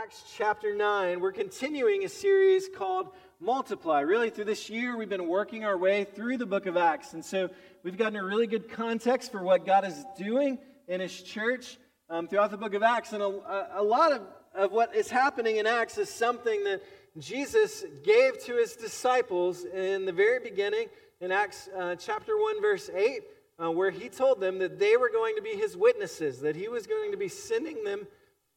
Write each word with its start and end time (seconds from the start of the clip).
Acts 0.00 0.22
chapter 0.36 0.76
9. 0.76 1.18
We're 1.18 1.32
continuing 1.32 2.04
a 2.04 2.08
series 2.08 2.68
called 2.72 3.08
Multiply. 3.40 3.98
Really, 4.02 4.30
through 4.30 4.44
this 4.44 4.70
year, 4.70 4.96
we've 4.96 5.08
been 5.08 5.26
working 5.26 5.64
our 5.64 5.76
way 5.76 6.04
through 6.04 6.36
the 6.36 6.46
book 6.46 6.66
of 6.66 6.76
Acts. 6.76 7.14
And 7.14 7.24
so 7.24 7.50
we've 7.82 7.96
gotten 7.96 8.14
a 8.14 8.22
really 8.22 8.46
good 8.46 8.68
context 8.68 9.32
for 9.32 9.42
what 9.42 9.66
God 9.66 9.84
is 9.84 10.04
doing 10.16 10.58
in 10.86 11.00
His 11.00 11.20
church 11.20 11.78
um, 12.08 12.28
throughout 12.28 12.52
the 12.52 12.56
book 12.56 12.74
of 12.74 12.84
Acts. 12.84 13.12
And 13.12 13.24
a, 13.24 13.70
a 13.74 13.82
lot 13.82 14.12
of, 14.12 14.22
of 14.54 14.70
what 14.70 14.94
is 14.94 15.10
happening 15.10 15.56
in 15.56 15.66
Acts 15.66 15.98
is 15.98 16.08
something 16.08 16.62
that 16.62 16.80
Jesus 17.18 17.84
gave 18.04 18.40
to 18.44 18.54
His 18.54 18.76
disciples 18.76 19.64
in 19.64 20.04
the 20.04 20.12
very 20.12 20.38
beginning 20.38 20.86
in 21.20 21.32
Acts 21.32 21.68
uh, 21.76 21.96
chapter 21.96 22.38
1, 22.38 22.62
verse 22.62 22.88
8. 22.88 23.22
Uh, 23.60 23.72
where 23.72 23.90
he 23.90 24.08
told 24.08 24.38
them 24.38 24.60
that 24.60 24.78
they 24.78 24.96
were 24.96 25.10
going 25.10 25.34
to 25.34 25.42
be 25.42 25.56
his 25.56 25.76
witnesses, 25.76 26.38
that 26.42 26.54
he 26.54 26.68
was 26.68 26.86
going 26.86 27.10
to 27.10 27.16
be 27.16 27.26
sending 27.26 27.82
them 27.82 28.06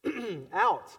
out. 0.54 0.96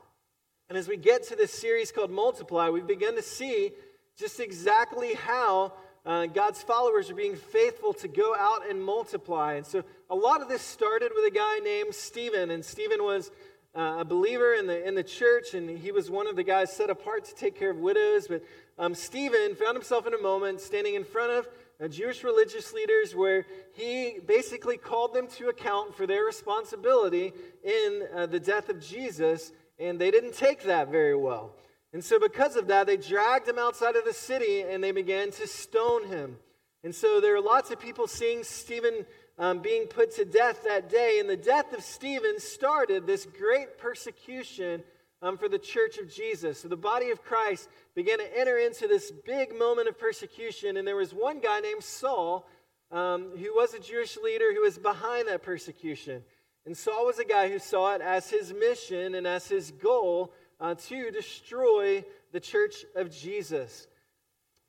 And 0.72 0.78
as 0.78 0.88
we 0.88 0.96
get 0.96 1.22
to 1.24 1.36
this 1.36 1.52
series 1.52 1.92
called 1.92 2.10
Multiply, 2.10 2.70
we've 2.70 2.86
begun 2.86 3.14
to 3.16 3.22
see 3.22 3.72
just 4.16 4.40
exactly 4.40 5.12
how 5.12 5.74
uh, 6.06 6.24
God's 6.24 6.62
followers 6.62 7.10
are 7.10 7.14
being 7.14 7.36
faithful 7.36 7.92
to 7.92 8.08
go 8.08 8.34
out 8.34 8.66
and 8.66 8.82
multiply. 8.82 9.56
And 9.56 9.66
so 9.66 9.84
a 10.08 10.14
lot 10.14 10.40
of 10.40 10.48
this 10.48 10.62
started 10.62 11.12
with 11.14 11.30
a 11.30 11.30
guy 11.30 11.58
named 11.58 11.94
Stephen. 11.94 12.52
And 12.52 12.64
Stephen 12.64 13.04
was 13.04 13.30
uh, 13.76 13.98
a 13.98 14.04
believer 14.06 14.54
in 14.54 14.66
the, 14.66 14.88
in 14.88 14.94
the 14.94 15.02
church, 15.02 15.52
and 15.52 15.78
he 15.78 15.92
was 15.92 16.10
one 16.10 16.26
of 16.26 16.36
the 16.36 16.42
guys 16.42 16.72
set 16.72 16.88
apart 16.88 17.26
to 17.26 17.34
take 17.34 17.54
care 17.54 17.68
of 17.68 17.76
widows. 17.76 18.26
But 18.26 18.42
um, 18.78 18.94
Stephen 18.94 19.54
found 19.54 19.76
himself 19.76 20.06
in 20.06 20.14
a 20.14 20.22
moment 20.22 20.62
standing 20.62 20.94
in 20.94 21.04
front 21.04 21.32
of 21.32 21.48
uh, 21.82 21.88
Jewish 21.88 22.24
religious 22.24 22.72
leaders 22.72 23.14
where 23.14 23.44
he 23.74 24.20
basically 24.26 24.78
called 24.78 25.12
them 25.12 25.26
to 25.36 25.48
account 25.48 25.94
for 25.94 26.06
their 26.06 26.24
responsibility 26.24 27.34
in 27.62 28.08
uh, 28.14 28.24
the 28.24 28.40
death 28.40 28.70
of 28.70 28.80
Jesus, 28.80 29.52
and 29.78 29.98
they 29.98 30.10
didn't 30.10 30.34
take 30.34 30.64
that 30.64 30.90
very 30.90 31.16
well. 31.16 31.54
And 31.92 32.02
so, 32.02 32.18
because 32.18 32.56
of 32.56 32.68
that, 32.68 32.86
they 32.86 32.96
dragged 32.96 33.48
him 33.48 33.58
outside 33.58 33.96
of 33.96 34.04
the 34.04 34.14
city 34.14 34.62
and 34.62 34.82
they 34.82 34.92
began 34.92 35.30
to 35.32 35.46
stone 35.46 36.06
him. 36.06 36.36
And 36.84 36.94
so, 36.94 37.20
there 37.20 37.36
are 37.36 37.40
lots 37.40 37.70
of 37.70 37.78
people 37.78 38.06
seeing 38.06 38.44
Stephen 38.44 39.04
um, 39.38 39.58
being 39.58 39.86
put 39.86 40.14
to 40.16 40.24
death 40.24 40.64
that 40.64 40.88
day. 40.88 41.18
And 41.20 41.28
the 41.28 41.36
death 41.36 41.72
of 41.74 41.82
Stephen 41.82 42.38
started 42.38 43.06
this 43.06 43.26
great 43.26 43.76
persecution 43.78 44.82
um, 45.20 45.36
for 45.36 45.48
the 45.48 45.58
church 45.58 45.98
of 45.98 46.12
Jesus. 46.12 46.60
So, 46.60 46.68
the 46.68 46.76
body 46.76 47.10
of 47.10 47.22
Christ 47.22 47.68
began 47.94 48.18
to 48.18 48.38
enter 48.38 48.56
into 48.56 48.88
this 48.88 49.10
big 49.26 49.54
moment 49.58 49.88
of 49.88 49.98
persecution. 49.98 50.78
And 50.78 50.88
there 50.88 50.96
was 50.96 51.12
one 51.12 51.40
guy 51.40 51.60
named 51.60 51.84
Saul 51.84 52.46
um, 52.90 53.36
who 53.36 53.54
was 53.54 53.74
a 53.74 53.80
Jewish 53.80 54.16
leader 54.16 54.52
who 54.54 54.62
was 54.62 54.78
behind 54.78 55.28
that 55.28 55.42
persecution. 55.42 56.22
And 56.64 56.76
Saul 56.76 57.06
was 57.06 57.18
a 57.18 57.24
guy 57.24 57.48
who 57.48 57.58
saw 57.58 57.94
it 57.94 58.00
as 58.00 58.30
his 58.30 58.52
mission 58.52 59.14
and 59.14 59.26
as 59.26 59.48
his 59.48 59.72
goal 59.72 60.32
uh, 60.60 60.74
to 60.74 61.10
destroy 61.10 62.04
the 62.30 62.40
church 62.40 62.84
of 62.94 63.10
Jesus. 63.10 63.88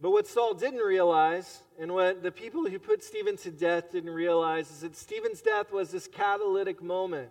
But 0.02 0.12
what 0.12 0.28
Saul 0.28 0.54
didn't 0.54 0.80
realize, 0.80 1.62
and 1.80 1.94
what 1.94 2.24
the 2.24 2.32
people 2.32 2.68
who 2.68 2.80
put 2.80 3.04
Stephen 3.04 3.38
to 3.38 3.52
death 3.52 3.92
didn't 3.92 4.10
realize, 4.10 4.70
is 4.70 4.82
that 4.82 4.98
Stephen's 4.98 5.42
death 5.42 5.72
was 5.72 5.92
this 5.92 6.08
catalytic 6.08 6.82
moment. 6.82 7.30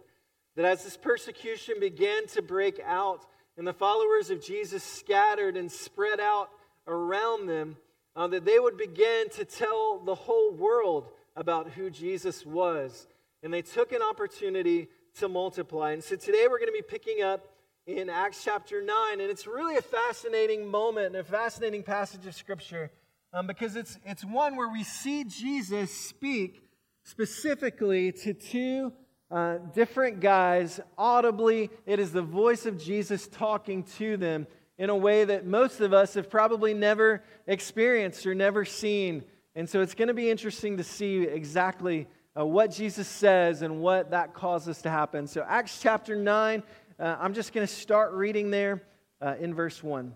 That 0.57 0.65
as 0.65 0.85
this 0.85 0.97
persecution 0.97 1.75
began 1.81 2.27
to 2.29 2.41
break 2.41 2.81
out, 2.87 3.27
and 3.59 3.67
the 3.67 3.73
followers 3.73 4.31
of 4.31 4.43
Jesus 4.43 4.83
scattered 4.83 5.57
and 5.57 5.71
spread 5.71 6.21
out 6.21 6.51
around 6.87 7.47
them, 7.47 7.77
uh, 8.15 8.29
that 8.29 8.45
they 8.45 8.59
would 8.59 8.79
begin 8.79 9.29
to 9.31 9.45
tell 9.45 9.99
the 9.99 10.15
whole 10.15 10.53
world 10.53 11.09
about 11.37 11.71
who 11.71 11.91
Jesus 11.91 12.47
was. 12.47 13.07
And 13.43 13.53
they 13.53 13.63
took 13.63 13.93
an 13.93 14.03
opportunity 14.03 14.89
to 15.19 15.29
multiply. 15.29 15.93
And 15.93 16.03
so 16.03 16.17
today 16.17 16.47
we're 16.49 16.59
going 16.59 16.69
to 16.69 16.73
be 16.73 16.83
picking 16.83 17.23
up 17.23 17.47
in 17.87 18.09
Acts 18.09 18.45
chapter 18.45 18.81
9. 18.81 19.21
And 19.21 19.31
it's 19.31 19.47
really 19.47 19.77
a 19.77 19.83
fascinating 19.83 20.67
moment 20.67 21.07
and 21.07 21.17
a 21.17 21.25
fascinating 21.25 21.83
passage 21.83 22.27
of 22.27 22.35
Scripture 22.35 22.91
um, 23.33 23.47
because 23.47 23.77
it's, 23.77 23.99
it's 24.05 24.25
one 24.25 24.57
where 24.57 24.69
we 24.69 24.85
see 24.85 25.25
Jesus 25.25 25.93
speak 25.93 26.63
specifically 27.03 28.13
to 28.13 28.33
two 28.33 28.93
uh, 29.31 29.57
different 29.75 30.21
guys 30.21 30.79
audibly. 30.97 31.71
It 31.87 31.99
is 31.99 32.13
the 32.13 32.23
voice 32.23 32.67
of 32.67 32.79
Jesus 32.79 33.27
talking 33.27 33.83
to 33.97 34.17
them 34.17 34.47
in 34.79 34.91
a 34.91 34.97
way 34.97 35.25
that 35.25 35.47
most 35.47 35.81
of 35.81 35.93
us 35.93 36.15
have 36.15 36.31
probably 36.31 36.75
never 36.75 37.23
experienced 37.47 38.27
or 38.27 38.35
never 38.35 38.65
seen. 38.65 39.25
And 39.55 39.69
so 39.69 39.81
it's 39.81 39.95
going 39.95 40.09
to 40.09 40.15
be 40.15 40.31
interesting 40.31 40.77
to 40.77 40.85
see 40.85 41.23
exactly 41.23 42.07
uh, 42.39 42.47
what 42.47 42.71
Jesus 42.71 43.07
says 43.07 43.63
and 43.63 43.81
what 43.81 44.11
that 44.11 44.35
causes 44.35 44.83
to 44.83 44.91
happen. 44.91 45.27
So, 45.27 45.45
Acts 45.47 45.81
chapter 45.81 46.17
9, 46.17 46.63
uh, 46.99 47.17
I'm 47.21 47.35
just 47.35 47.53
going 47.53 47.67
to 47.67 47.73
start 47.73 48.13
reading 48.13 48.51
there 48.51 48.83
uh, 49.21 49.35
in 49.39 49.55
verse 49.55 49.83
1. 49.83 50.15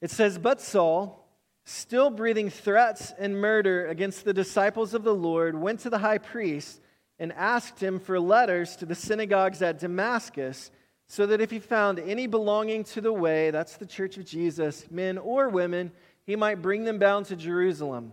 It 0.00 0.10
says, 0.10 0.38
But 0.38 0.60
Saul, 0.60 1.28
still 1.64 2.10
breathing 2.10 2.50
threats 2.50 3.12
and 3.18 3.40
murder 3.40 3.86
against 3.86 4.24
the 4.24 4.32
disciples 4.32 4.94
of 4.94 5.04
the 5.04 5.14
Lord, 5.14 5.60
went 5.60 5.80
to 5.80 5.90
the 5.90 5.98
high 5.98 6.18
priest 6.18 6.80
and 7.18 7.32
asked 7.32 7.82
him 7.82 7.98
for 7.98 8.18
letters 8.20 8.76
to 8.76 8.86
the 8.86 8.94
synagogues 8.94 9.60
at 9.60 9.78
Damascus, 9.78 10.70
so 11.08 11.26
that 11.26 11.40
if 11.40 11.50
he 11.50 11.58
found 11.58 11.98
any 11.98 12.26
belonging 12.26 12.84
to 12.84 13.00
the 13.00 13.12
way, 13.12 13.50
that's 13.50 13.76
the 13.76 13.86
church 13.86 14.18
of 14.18 14.26
Jesus, 14.26 14.86
men 14.90 15.16
or 15.16 15.48
women, 15.48 15.90
he 16.26 16.36
might 16.36 16.60
bring 16.60 16.84
them 16.84 16.98
bound 16.98 17.26
to 17.26 17.36
Jerusalem. 17.36 18.12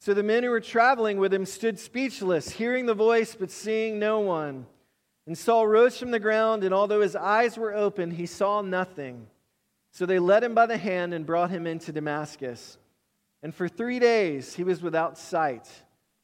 So 0.00 0.14
the 0.14 0.22
men 0.22 0.42
who 0.42 0.50
were 0.50 0.60
traveling 0.60 1.18
with 1.18 1.32
him 1.32 1.44
stood 1.44 1.78
speechless, 1.78 2.48
hearing 2.48 2.86
the 2.86 2.94
voice, 2.94 3.36
but 3.38 3.50
seeing 3.50 3.98
no 3.98 4.20
one. 4.20 4.66
And 5.26 5.36
Saul 5.36 5.66
rose 5.66 5.98
from 5.98 6.10
the 6.10 6.18
ground, 6.18 6.64
and 6.64 6.72
although 6.72 7.02
his 7.02 7.14
eyes 7.14 7.58
were 7.58 7.74
open, 7.74 8.10
he 8.10 8.24
saw 8.24 8.62
nothing. 8.62 9.26
So 9.92 10.06
they 10.06 10.18
led 10.18 10.42
him 10.42 10.54
by 10.54 10.64
the 10.64 10.78
hand 10.78 11.12
and 11.12 11.26
brought 11.26 11.50
him 11.50 11.66
into 11.66 11.92
Damascus. 11.92 12.78
And 13.42 13.54
for 13.54 13.68
three 13.68 13.98
days 13.98 14.54
he 14.54 14.64
was 14.64 14.80
without 14.80 15.18
sight, 15.18 15.68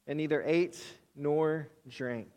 and 0.07 0.17
neither 0.17 0.41
ate 0.41 0.83
nor 1.15 1.67
drank. 1.87 2.31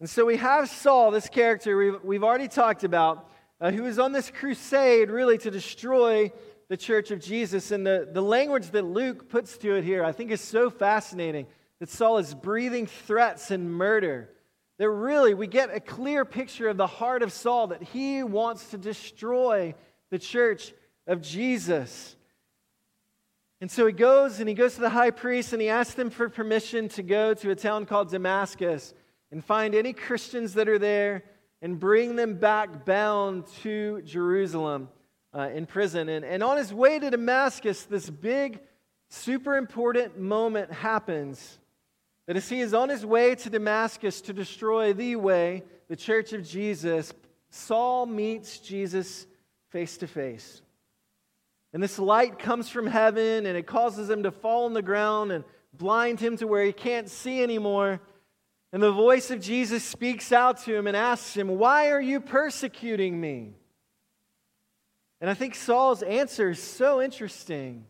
And 0.00 0.10
so 0.10 0.26
we 0.26 0.36
have 0.36 0.68
Saul, 0.68 1.12
this 1.12 1.28
character 1.28 1.76
we've, 1.76 2.02
we've 2.02 2.24
already 2.24 2.48
talked 2.48 2.82
about, 2.82 3.30
uh, 3.60 3.70
who 3.70 3.86
is 3.86 4.00
on 4.00 4.10
this 4.10 4.30
crusade 4.30 5.10
really 5.10 5.38
to 5.38 5.50
destroy 5.50 6.32
the 6.68 6.76
church 6.76 7.10
of 7.10 7.20
Jesus. 7.20 7.70
And 7.70 7.86
the, 7.86 8.08
the 8.10 8.20
language 8.20 8.70
that 8.70 8.84
Luke 8.84 9.28
puts 9.28 9.56
to 9.58 9.76
it 9.76 9.84
here, 9.84 10.04
I 10.04 10.12
think, 10.12 10.30
is 10.30 10.40
so 10.40 10.70
fascinating 10.70 11.46
that 11.80 11.88
Saul 11.88 12.18
is 12.18 12.34
breathing 12.34 12.86
threats 12.86 13.50
and 13.50 13.70
murder. 13.70 14.30
That 14.78 14.90
really 14.90 15.34
we 15.34 15.46
get 15.46 15.74
a 15.74 15.80
clear 15.80 16.24
picture 16.24 16.68
of 16.68 16.76
the 16.76 16.86
heart 16.86 17.22
of 17.22 17.32
Saul 17.32 17.68
that 17.68 17.82
he 17.82 18.22
wants 18.22 18.70
to 18.70 18.78
destroy 18.78 19.74
the 20.10 20.18
church 20.18 20.72
of 21.06 21.22
Jesus. 21.22 22.16
And 23.60 23.70
so 23.70 23.86
he 23.86 23.92
goes 23.92 24.38
and 24.38 24.48
he 24.48 24.54
goes 24.54 24.74
to 24.74 24.82
the 24.82 24.90
high 24.90 25.10
priest 25.10 25.52
and 25.52 25.62
he 25.62 25.70
asks 25.70 25.94
them 25.94 26.10
for 26.10 26.28
permission 26.28 26.88
to 26.90 27.02
go 27.02 27.32
to 27.32 27.50
a 27.50 27.54
town 27.54 27.86
called 27.86 28.10
Damascus 28.10 28.92
and 29.32 29.42
find 29.42 29.74
any 29.74 29.94
Christians 29.94 30.54
that 30.54 30.68
are 30.68 30.78
there 30.78 31.24
and 31.62 31.80
bring 31.80 32.16
them 32.16 32.34
back 32.34 32.84
bound 32.84 33.46
to 33.62 34.02
Jerusalem 34.02 34.88
uh, 35.36 35.50
in 35.50 35.66
prison. 35.66 36.08
And, 36.08 36.24
and 36.24 36.42
on 36.42 36.56
his 36.56 36.72
way 36.72 36.98
to 36.98 37.10
Damascus, 37.10 37.82
this 37.82 38.08
big, 38.08 38.60
super 39.10 39.56
important 39.56 40.18
moment 40.18 40.72
happens. 40.72 41.58
That 42.26 42.36
as 42.36 42.48
he 42.48 42.60
is 42.60 42.74
on 42.74 42.88
his 42.88 43.04
way 43.04 43.34
to 43.34 43.50
Damascus 43.50 44.20
to 44.22 44.32
destroy 44.32 44.92
the 44.92 45.16
way, 45.16 45.62
the 45.88 45.96
church 45.96 46.32
of 46.32 46.46
Jesus, 46.46 47.12
Saul 47.50 48.06
meets 48.06 48.58
Jesus 48.58 49.26
face 49.70 49.98
to 49.98 50.06
face. 50.06 50.62
And 51.72 51.82
this 51.82 51.98
light 51.98 52.38
comes 52.38 52.70
from 52.70 52.86
heaven 52.86 53.44
and 53.44 53.56
it 53.56 53.66
causes 53.66 54.08
him 54.08 54.22
to 54.22 54.30
fall 54.30 54.64
on 54.64 54.72
the 54.72 54.82
ground 54.82 55.30
and 55.30 55.44
blind 55.74 56.18
him 56.18 56.36
to 56.38 56.46
where 56.46 56.64
he 56.64 56.72
can't 56.72 57.10
see 57.10 57.42
anymore. 57.42 58.00
And 58.72 58.82
the 58.82 58.90
voice 58.90 59.30
of 59.30 59.40
Jesus 59.40 59.84
speaks 59.84 60.32
out 60.32 60.62
to 60.64 60.74
him 60.74 60.86
and 60.86 60.96
asks 60.96 61.34
him, 61.34 61.48
Why 61.48 61.90
are 61.90 62.00
you 62.00 62.20
persecuting 62.20 63.20
me? 63.20 63.54
And 65.20 65.30
I 65.30 65.34
think 65.34 65.54
Saul's 65.54 66.02
answer 66.02 66.50
is 66.50 66.62
so 66.62 67.00
interesting 67.00 67.86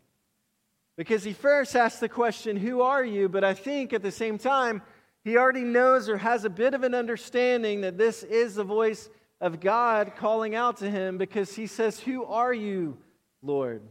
because 0.96 1.25
he 1.25 1.32
first 1.32 1.75
asks 1.75 2.00
the 2.00 2.08
question, 2.08 2.56
Who 2.56 2.82
are 2.82 3.05
you? 3.05 3.28
But 3.28 3.44
I 3.44 3.55
think 3.55 3.93
at 3.93 4.02
the 4.02 4.12
same 4.12 4.38
time, 4.38 4.82
he 5.25 5.37
already 5.37 5.64
knows 5.64 6.08
or 6.08 6.19
has 6.19 6.44
a 6.44 6.50
bit 6.50 6.75
of 6.75 6.84
an 6.84 6.94
understanding 6.94 7.81
that 7.81 7.99
this 7.99 8.23
is 8.23 8.55
the 8.55 8.64
voice 8.64 9.08
of 9.40 9.61
God 9.61 10.12
calling 10.17 10.55
out 10.55 10.78
to 10.78 10.90
him 10.90 11.19
because 11.19 11.55
he 11.55 11.67
says, 11.67 11.99
Who 12.00 12.25
are 12.25 12.55
you, 12.55 12.96
Lord. 13.43 13.82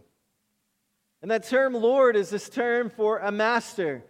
And 1.21 1.31
that 1.31 1.47
term 1.47 1.73
Lord 1.73 2.15
is 2.15 2.29
this 2.29 2.49
term 2.49 2.89
for 2.89 3.19
a 3.19 3.31
master, 3.31 4.03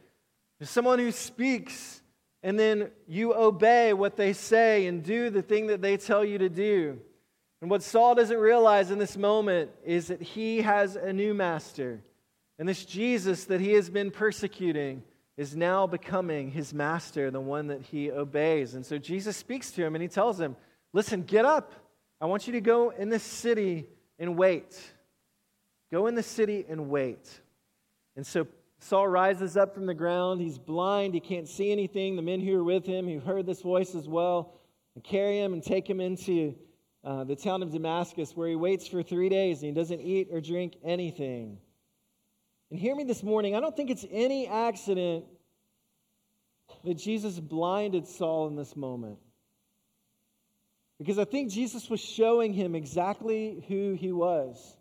someone 0.62 1.00
who 1.00 1.12
speaks 1.12 2.02
and 2.44 2.60
then 2.60 2.92
you 3.08 3.34
obey 3.34 3.94
what 3.94 4.18
they 4.18 4.34
say 4.34 4.86
and 4.86 5.04
do 5.04 5.30
the 5.32 5.42
thing 5.42 5.68
that 5.68 5.82
they 5.82 5.98
tell 5.98 6.24
you 6.24 6.38
to 6.38 6.50
do. 6.50 7.00
And 7.66 7.72
what 7.72 7.82
Saul 7.82 8.14
doesn't 8.14 8.38
realize 8.38 8.92
in 8.92 9.00
this 9.00 9.18
moment 9.18 9.72
is 9.84 10.10
that 10.10 10.22
he 10.22 10.62
has 10.62 10.96
a 10.96 11.12
new 11.12 11.34
master. 11.34 12.00
And 12.60 12.70
this 12.70 12.86
Jesus 12.86 13.46
that 13.46 13.60
he 13.60 13.72
has 13.72 13.90
been 13.90 14.12
persecuting 14.12 15.02
is 15.36 15.56
now 15.56 15.88
becoming 15.88 16.52
his 16.52 16.76
master, 16.76 17.32
the 17.32 17.42
one 17.42 17.66
that 17.70 17.82
he 17.82 18.12
obeys. 18.12 18.76
And 18.76 18.86
so 18.86 19.00
Jesus 19.00 19.36
speaks 19.36 19.72
to 19.72 19.84
him 19.84 19.96
and 19.96 20.04
he 20.04 20.08
tells 20.08 20.40
him, 20.40 20.56
Listen, 20.94 21.24
get 21.24 21.44
up. 21.44 21.74
I 22.22 22.28
want 22.28 22.46
you 22.46 22.54
to 22.54 22.62
go 22.62 22.92
in 22.92 23.10
this 23.10 23.24
city 23.24 23.88
and 24.20 24.38
wait. 24.38 24.80
Go 25.92 26.06
in 26.06 26.14
the 26.14 26.22
city 26.22 26.68
and 26.70 26.88
wait. 26.92 27.28
And 28.16 28.28
so 28.28 28.46
Saul 28.78 29.08
rises 29.08 29.58
up 29.58 29.74
from 29.74 29.88
the 29.88 29.96
ground. 29.96 30.40
He's 30.40 30.60
blind. 30.60 31.16
He 31.16 31.20
can't 31.20 31.48
see 31.48 31.72
anything. 31.72 32.16
The 32.16 32.22
men 32.22 32.42
who 32.42 32.60
are 32.60 32.64
with 32.64 32.86
him, 32.86 33.08
who 33.08 33.20
heard 33.20 33.48
this 33.48 33.64
voice 33.64 33.96
as 33.96 34.08
well, 34.08 34.54
carry 35.04 35.40
him 35.40 35.54
and 35.54 35.64
take 35.64 35.90
him 35.90 36.00
into 36.00 36.54
uh, 37.06 37.24
the 37.24 37.36
town 37.36 37.62
of 37.62 37.72
Damascus, 37.72 38.36
where 38.36 38.50
he 38.50 38.56
waits 38.56 38.88
for 38.88 39.04
three 39.04 39.30
days 39.30 39.62
and 39.62 39.70
he 39.70 39.80
doesn't 39.80 40.02
eat 40.02 40.30
or 40.32 40.42
drink 40.42 40.74
anything. 40.84 41.60
And 42.72 42.80
hear 42.80 42.96
me 42.96 43.04
this 43.04 43.22
morning, 43.22 43.56
I 43.56 43.60
don't 43.60 43.76
think 43.76 43.92
it's 43.92 44.06
any 44.10 44.48
accident 44.48 45.26
that 46.84 46.96
Jesus 46.96 47.40
blinded 47.40 48.08
Saul 48.08 48.48
in 48.48 48.56
this 48.56 48.76
moment. 48.76 49.20
Because 50.98 51.20
I 51.20 51.26
think 51.26 51.52
Jesus 51.52 51.90
was 51.90 52.00
showing 52.00 52.54
him 52.54 52.74
exactly 52.74 53.64
who 53.68 53.94
he 53.94 54.12
was. 54.12 54.76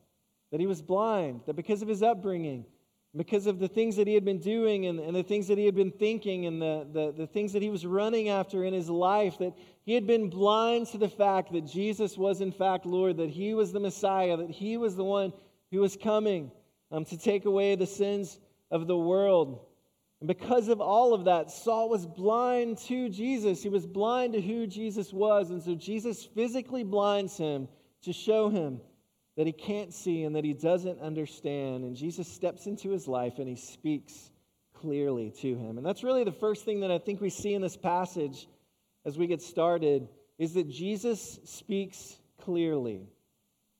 That 0.50 0.60
he 0.60 0.66
was 0.66 0.80
blind, 0.80 1.42
that 1.46 1.56
because 1.56 1.82
of 1.82 1.88
his 1.88 2.02
upbringing, 2.02 2.64
because 3.16 3.46
of 3.46 3.60
the 3.60 3.68
things 3.68 3.94
that 3.96 4.06
he 4.06 4.14
had 4.14 4.24
been 4.24 4.40
doing 4.40 4.86
and, 4.86 4.98
and 4.98 5.14
the 5.14 5.22
things 5.22 5.46
that 5.46 5.56
he 5.56 5.64
had 5.64 5.76
been 5.76 5.92
thinking 5.92 6.46
and 6.46 6.60
the, 6.60 6.86
the, 6.92 7.12
the 7.16 7.26
things 7.26 7.52
that 7.52 7.62
he 7.62 7.70
was 7.70 7.86
running 7.86 8.28
after 8.28 8.64
in 8.64 8.74
his 8.74 8.90
life, 8.90 9.38
that 9.38 9.52
he 9.84 9.94
had 9.94 10.06
been 10.06 10.28
blind 10.28 10.88
to 10.88 10.98
the 10.98 11.08
fact 11.08 11.52
that 11.52 11.64
Jesus 11.64 12.18
was, 12.18 12.40
in 12.40 12.50
fact, 12.50 12.86
Lord, 12.86 13.16
that 13.18 13.30
he 13.30 13.54
was 13.54 13.72
the 13.72 13.78
Messiah, 13.78 14.36
that 14.36 14.50
he 14.50 14.76
was 14.76 14.96
the 14.96 15.04
one 15.04 15.32
who 15.70 15.80
was 15.80 15.96
coming 15.96 16.50
um, 16.90 17.04
to 17.04 17.16
take 17.16 17.44
away 17.44 17.76
the 17.76 17.86
sins 17.86 18.40
of 18.70 18.88
the 18.88 18.98
world. 18.98 19.66
And 20.20 20.26
because 20.26 20.68
of 20.68 20.80
all 20.80 21.14
of 21.14 21.26
that, 21.26 21.50
Saul 21.50 21.88
was 21.88 22.06
blind 22.06 22.78
to 22.78 23.08
Jesus. 23.08 23.62
He 23.62 23.68
was 23.68 23.86
blind 23.86 24.32
to 24.32 24.40
who 24.40 24.66
Jesus 24.66 25.12
was. 25.12 25.50
And 25.50 25.62
so 25.62 25.74
Jesus 25.74 26.24
physically 26.24 26.82
blinds 26.82 27.36
him 27.36 27.68
to 28.02 28.12
show 28.12 28.48
him 28.48 28.80
that 29.36 29.46
he 29.46 29.52
can't 29.52 29.92
see 29.92 30.22
and 30.22 30.36
that 30.36 30.44
he 30.44 30.52
doesn't 30.52 31.00
understand. 31.00 31.84
And 31.84 31.96
Jesus 31.96 32.28
steps 32.28 32.66
into 32.66 32.90
his 32.90 33.08
life 33.08 33.38
and 33.38 33.48
he 33.48 33.56
speaks 33.56 34.30
clearly 34.74 35.32
to 35.40 35.56
him. 35.56 35.76
And 35.78 35.86
that's 35.86 36.04
really 36.04 36.24
the 36.24 36.32
first 36.32 36.64
thing 36.64 36.80
that 36.80 36.90
I 36.90 36.98
think 36.98 37.20
we 37.20 37.30
see 37.30 37.54
in 37.54 37.62
this 37.62 37.76
passage 37.76 38.46
as 39.04 39.18
we 39.18 39.26
get 39.26 39.42
started 39.42 40.08
is 40.38 40.54
that 40.54 40.68
Jesus 40.68 41.40
speaks 41.44 42.16
clearly. 42.40 43.08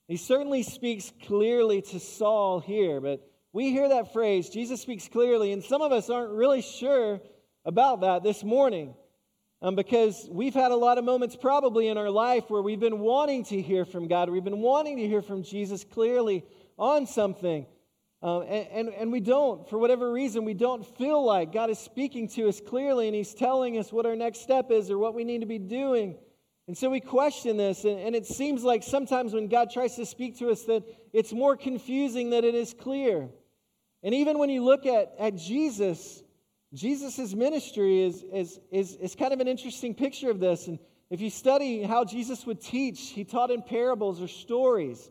He 0.08 0.16
certainly 0.16 0.62
speaks 0.62 1.12
clearly 1.26 1.82
to 1.82 2.00
Saul 2.00 2.60
here, 2.60 3.00
but 3.00 3.26
we 3.52 3.70
hear 3.70 3.88
that 3.88 4.12
phrase, 4.12 4.50
Jesus 4.50 4.80
speaks 4.80 5.08
clearly, 5.08 5.52
and 5.52 5.62
some 5.62 5.80
of 5.80 5.92
us 5.92 6.10
aren't 6.10 6.32
really 6.32 6.60
sure 6.60 7.20
about 7.64 8.00
that 8.02 8.22
this 8.22 8.44
morning 8.44 8.94
um, 9.64 9.74
because 9.74 10.28
we've 10.30 10.52
had 10.52 10.72
a 10.72 10.76
lot 10.76 10.98
of 10.98 11.04
moments 11.04 11.36
probably 11.36 11.88
in 11.88 11.96
our 11.96 12.10
life 12.10 12.50
where 12.50 12.60
we've 12.60 12.80
been 12.80 12.98
wanting 12.98 13.44
to 13.44 13.62
hear 13.62 13.86
from 13.86 14.08
God. 14.08 14.28
We've 14.28 14.44
been 14.44 14.60
wanting 14.60 14.98
to 14.98 15.08
hear 15.08 15.22
from 15.22 15.42
Jesus 15.42 15.84
clearly 15.84 16.44
on 16.78 17.06
something. 17.06 17.64
Um, 18.22 18.42
and, 18.42 18.68
and, 18.68 18.88
and 18.90 19.10
we 19.10 19.20
don't, 19.20 19.66
for 19.70 19.78
whatever 19.78 20.12
reason, 20.12 20.44
we 20.44 20.52
don't 20.52 20.84
feel 20.98 21.24
like 21.24 21.50
God 21.50 21.70
is 21.70 21.78
speaking 21.78 22.28
to 22.28 22.46
us 22.46 22.60
clearly 22.60 23.06
and 23.06 23.16
He's 23.16 23.32
telling 23.32 23.78
us 23.78 23.90
what 23.90 24.04
our 24.04 24.14
next 24.14 24.40
step 24.40 24.70
is 24.70 24.90
or 24.90 24.98
what 24.98 25.14
we 25.14 25.24
need 25.24 25.40
to 25.40 25.46
be 25.46 25.58
doing. 25.58 26.18
And 26.66 26.76
so 26.76 26.90
we 26.90 27.00
question 27.00 27.56
this, 27.56 27.84
and, 27.84 27.98
and 27.98 28.14
it 28.14 28.26
seems 28.26 28.64
like 28.64 28.82
sometimes 28.82 29.32
when 29.32 29.48
God 29.48 29.70
tries 29.70 29.96
to 29.96 30.04
speak 30.04 30.38
to 30.40 30.50
us 30.50 30.64
that 30.64 30.82
it's 31.14 31.32
more 31.32 31.56
confusing 31.56 32.28
than 32.28 32.44
it 32.44 32.54
is 32.54 32.74
clear. 32.74 33.30
And 34.02 34.14
even 34.14 34.38
when 34.38 34.50
you 34.50 34.62
look 34.62 34.84
at, 34.84 35.14
at 35.18 35.36
Jesus, 35.36 36.22
Jesus' 36.74 37.34
ministry 37.34 38.02
is, 38.02 38.24
is, 38.32 38.58
is, 38.72 38.96
is 38.96 39.14
kind 39.14 39.32
of 39.32 39.38
an 39.38 39.46
interesting 39.46 39.94
picture 39.94 40.28
of 40.28 40.40
this. 40.40 40.66
And 40.66 40.80
if 41.08 41.20
you 41.20 41.30
study 41.30 41.82
how 41.84 42.04
Jesus 42.04 42.44
would 42.46 42.60
teach, 42.60 43.10
he 43.10 43.22
taught 43.22 43.52
in 43.52 43.62
parables 43.62 44.20
or 44.20 44.26
stories. 44.26 45.08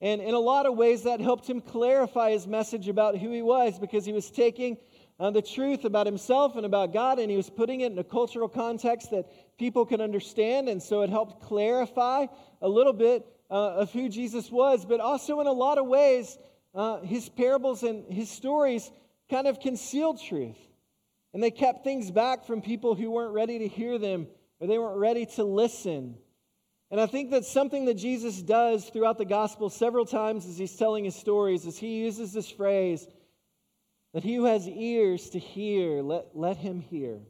And 0.00 0.20
in 0.20 0.34
a 0.34 0.38
lot 0.38 0.66
of 0.66 0.76
ways, 0.76 1.02
that 1.02 1.20
helped 1.20 1.50
him 1.50 1.60
clarify 1.60 2.30
his 2.30 2.46
message 2.46 2.88
about 2.88 3.18
who 3.18 3.32
he 3.32 3.42
was 3.42 3.76
because 3.78 4.04
he 4.04 4.12
was 4.12 4.30
taking 4.30 4.76
uh, 5.18 5.30
the 5.32 5.42
truth 5.42 5.84
about 5.84 6.06
himself 6.06 6.54
and 6.54 6.64
about 6.64 6.92
God 6.92 7.18
and 7.18 7.28
he 7.28 7.36
was 7.36 7.50
putting 7.50 7.80
it 7.80 7.90
in 7.90 7.98
a 7.98 8.04
cultural 8.04 8.48
context 8.48 9.10
that 9.10 9.26
people 9.58 9.84
could 9.84 10.00
understand. 10.00 10.68
And 10.68 10.80
so 10.80 11.02
it 11.02 11.10
helped 11.10 11.42
clarify 11.42 12.26
a 12.62 12.68
little 12.68 12.92
bit 12.94 13.26
uh, 13.50 13.54
of 13.54 13.92
who 13.92 14.08
Jesus 14.08 14.48
was. 14.48 14.84
But 14.84 15.00
also, 15.00 15.40
in 15.40 15.48
a 15.48 15.52
lot 15.52 15.76
of 15.76 15.86
ways, 15.86 16.38
uh, 16.72 17.00
his 17.00 17.28
parables 17.28 17.82
and 17.82 18.10
his 18.12 18.30
stories 18.30 18.90
kind 19.28 19.48
of 19.48 19.58
concealed 19.58 20.22
truth. 20.22 20.56
And 21.32 21.42
they 21.42 21.50
kept 21.50 21.84
things 21.84 22.10
back 22.10 22.44
from 22.44 22.60
people 22.60 22.94
who 22.94 23.10
weren't 23.10 23.32
ready 23.32 23.60
to 23.60 23.68
hear 23.68 23.98
them 23.98 24.26
or 24.58 24.66
they 24.66 24.78
weren't 24.78 24.98
ready 24.98 25.26
to 25.26 25.44
listen. 25.44 26.16
And 26.90 27.00
I 27.00 27.06
think 27.06 27.30
that's 27.30 27.50
something 27.50 27.84
that 27.84 27.94
Jesus 27.94 28.42
does 28.42 28.88
throughout 28.88 29.16
the 29.16 29.24
gospel 29.24 29.70
several 29.70 30.04
times 30.04 30.46
as 30.46 30.58
he's 30.58 30.74
telling 30.76 31.04
his 31.04 31.14
stories, 31.14 31.66
as 31.66 31.78
he 31.78 32.00
uses 32.00 32.32
this 32.32 32.50
phrase 32.50 33.06
that 34.12 34.24
he 34.24 34.34
who 34.34 34.44
has 34.44 34.66
ears 34.66 35.30
to 35.30 35.38
hear, 35.38 36.02
let, 36.02 36.26
let 36.34 36.56
him 36.56 36.80
hear. 36.80 37.20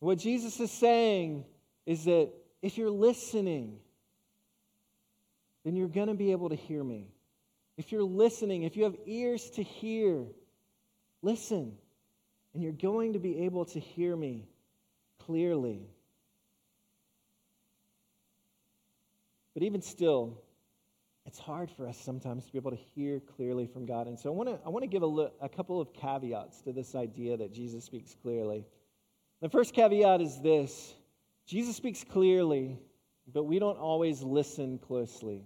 What 0.00 0.18
Jesus 0.18 0.60
is 0.60 0.70
saying 0.70 1.46
is 1.86 2.04
that 2.04 2.30
if 2.60 2.76
you're 2.76 2.90
listening, 2.90 3.78
then 5.64 5.76
you're 5.76 5.88
going 5.88 6.08
to 6.08 6.14
be 6.14 6.32
able 6.32 6.50
to 6.50 6.56
hear 6.56 6.84
me. 6.84 7.08
If 7.78 7.90
you're 7.90 8.02
listening, 8.02 8.64
if 8.64 8.76
you 8.76 8.84
have 8.84 8.96
ears 9.06 9.48
to 9.52 9.62
hear, 9.62 10.26
listen 11.22 11.78
and 12.54 12.62
you're 12.62 12.72
going 12.72 13.12
to 13.12 13.18
be 13.18 13.44
able 13.44 13.64
to 13.66 13.80
hear 13.80 14.16
me 14.16 14.48
clearly. 15.18 15.88
But 19.54 19.62
even 19.62 19.82
still, 19.82 20.42
it's 21.26 21.38
hard 21.38 21.70
for 21.70 21.86
us 21.86 21.98
sometimes 21.98 22.46
to 22.46 22.52
be 22.52 22.58
able 22.58 22.70
to 22.70 22.76
hear 22.76 23.20
clearly 23.20 23.66
from 23.66 23.86
God. 23.86 24.06
And 24.06 24.18
so 24.18 24.30
I 24.30 24.32
want 24.32 24.48
to, 24.48 24.58
I 24.64 24.68
want 24.68 24.82
to 24.82 24.88
give 24.88 25.02
a, 25.02 25.30
a 25.40 25.48
couple 25.48 25.80
of 25.80 25.92
caveats 25.92 26.62
to 26.62 26.72
this 26.72 26.94
idea 26.94 27.36
that 27.36 27.52
Jesus 27.52 27.84
speaks 27.84 28.16
clearly. 28.22 28.64
The 29.40 29.48
first 29.48 29.74
caveat 29.74 30.20
is 30.20 30.40
this 30.40 30.94
Jesus 31.46 31.76
speaks 31.76 32.04
clearly, 32.04 32.78
but 33.32 33.44
we 33.44 33.58
don't 33.58 33.78
always 33.78 34.22
listen 34.22 34.78
closely. 34.78 35.44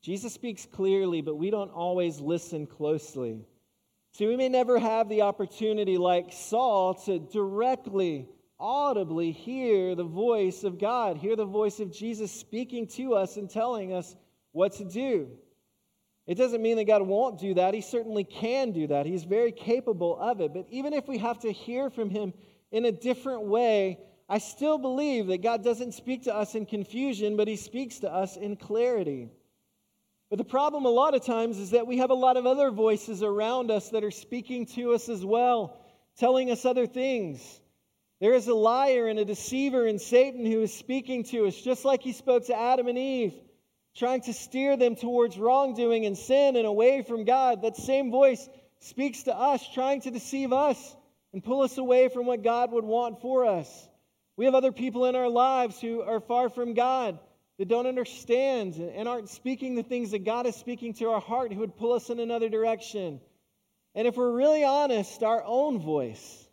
Jesus 0.00 0.34
speaks 0.34 0.66
clearly, 0.66 1.20
but 1.20 1.36
we 1.36 1.50
don't 1.50 1.70
always 1.70 2.20
listen 2.20 2.66
closely. 2.66 3.46
See, 4.12 4.26
we 4.26 4.36
may 4.36 4.50
never 4.50 4.78
have 4.78 5.08
the 5.08 5.22
opportunity, 5.22 5.96
like 5.96 6.32
Saul, 6.32 6.94
to 7.06 7.18
directly, 7.18 8.28
audibly 8.60 9.32
hear 9.32 9.94
the 9.94 10.04
voice 10.04 10.64
of 10.64 10.78
God, 10.78 11.16
hear 11.16 11.34
the 11.34 11.46
voice 11.46 11.80
of 11.80 11.90
Jesus 11.90 12.30
speaking 12.30 12.86
to 12.88 13.14
us 13.14 13.38
and 13.38 13.48
telling 13.48 13.94
us 13.94 14.14
what 14.52 14.72
to 14.74 14.84
do. 14.84 15.30
It 16.26 16.36
doesn't 16.36 16.62
mean 16.62 16.76
that 16.76 16.84
God 16.84 17.02
won't 17.02 17.40
do 17.40 17.54
that. 17.54 17.72
He 17.72 17.80
certainly 17.80 18.22
can 18.22 18.72
do 18.72 18.86
that. 18.88 19.06
He's 19.06 19.24
very 19.24 19.50
capable 19.50 20.18
of 20.20 20.42
it. 20.42 20.52
But 20.52 20.66
even 20.68 20.92
if 20.92 21.08
we 21.08 21.18
have 21.18 21.40
to 21.40 21.50
hear 21.50 21.88
from 21.88 22.10
Him 22.10 22.34
in 22.70 22.84
a 22.84 22.92
different 22.92 23.42
way, 23.44 23.98
I 24.28 24.38
still 24.38 24.78
believe 24.78 25.26
that 25.28 25.42
God 25.42 25.64
doesn't 25.64 25.92
speak 25.92 26.24
to 26.24 26.34
us 26.34 26.54
in 26.54 26.66
confusion, 26.66 27.36
but 27.36 27.48
He 27.48 27.56
speaks 27.56 27.98
to 28.00 28.12
us 28.12 28.36
in 28.36 28.56
clarity. 28.56 29.30
But 30.32 30.38
the 30.38 30.44
problem 30.44 30.86
a 30.86 30.88
lot 30.88 31.14
of 31.14 31.26
times 31.26 31.58
is 31.58 31.72
that 31.72 31.86
we 31.86 31.98
have 31.98 32.08
a 32.08 32.14
lot 32.14 32.38
of 32.38 32.46
other 32.46 32.70
voices 32.70 33.22
around 33.22 33.70
us 33.70 33.90
that 33.90 34.02
are 34.02 34.10
speaking 34.10 34.64
to 34.68 34.94
us 34.94 35.10
as 35.10 35.22
well, 35.22 35.76
telling 36.16 36.50
us 36.50 36.64
other 36.64 36.86
things. 36.86 37.60
There 38.18 38.32
is 38.32 38.48
a 38.48 38.54
liar 38.54 39.08
and 39.08 39.18
a 39.18 39.26
deceiver 39.26 39.86
in 39.86 39.98
Satan 39.98 40.46
who 40.46 40.62
is 40.62 40.72
speaking 40.72 41.24
to 41.24 41.48
us, 41.48 41.54
just 41.60 41.84
like 41.84 42.00
he 42.00 42.12
spoke 42.12 42.46
to 42.46 42.58
Adam 42.58 42.88
and 42.88 42.96
Eve, 42.96 43.34
trying 43.94 44.22
to 44.22 44.32
steer 44.32 44.78
them 44.78 44.96
towards 44.96 45.36
wrongdoing 45.36 46.06
and 46.06 46.16
sin 46.16 46.56
and 46.56 46.64
away 46.64 47.02
from 47.02 47.26
God. 47.26 47.60
That 47.60 47.76
same 47.76 48.10
voice 48.10 48.48
speaks 48.78 49.24
to 49.24 49.36
us, 49.36 49.62
trying 49.74 50.00
to 50.00 50.10
deceive 50.10 50.54
us 50.54 50.96
and 51.34 51.44
pull 51.44 51.60
us 51.60 51.76
away 51.76 52.08
from 52.08 52.24
what 52.24 52.42
God 52.42 52.72
would 52.72 52.84
want 52.84 53.20
for 53.20 53.44
us. 53.44 53.68
We 54.38 54.46
have 54.46 54.54
other 54.54 54.72
people 54.72 55.04
in 55.04 55.14
our 55.14 55.28
lives 55.28 55.78
who 55.78 56.00
are 56.00 56.20
far 56.20 56.48
from 56.48 56.72
God 56.72 57.18
that 57.62 57.68
don't 57.68 57.86
understand 57.86 58.74
and 58.74 59.06
aren't 59.06 59.28
speaking 59.28 59.76
the 59.76 59.84
things 59.84 60.10
that 60.10 60.24
God 60.24 60.46
is 60.46 60.56
speaking 60.56 60.94
to 60.94 61.10
our 61.10 61.20
heart 61.20 61.52
who 61.52 61.60
would 61.60 61.76
pull 61.76 61.92
us 61.92 62.10
in 62.10 62.18
another 62.18 62.48
direction. 62.48 63.20
And 63.94 64.08
if 64.08 64.16
we're 64.16 64.32
really 64.32 64.64
honest, 64.64 65.22
our 65.22 65.44
own 65.44 65.78
voice 65.78 66.44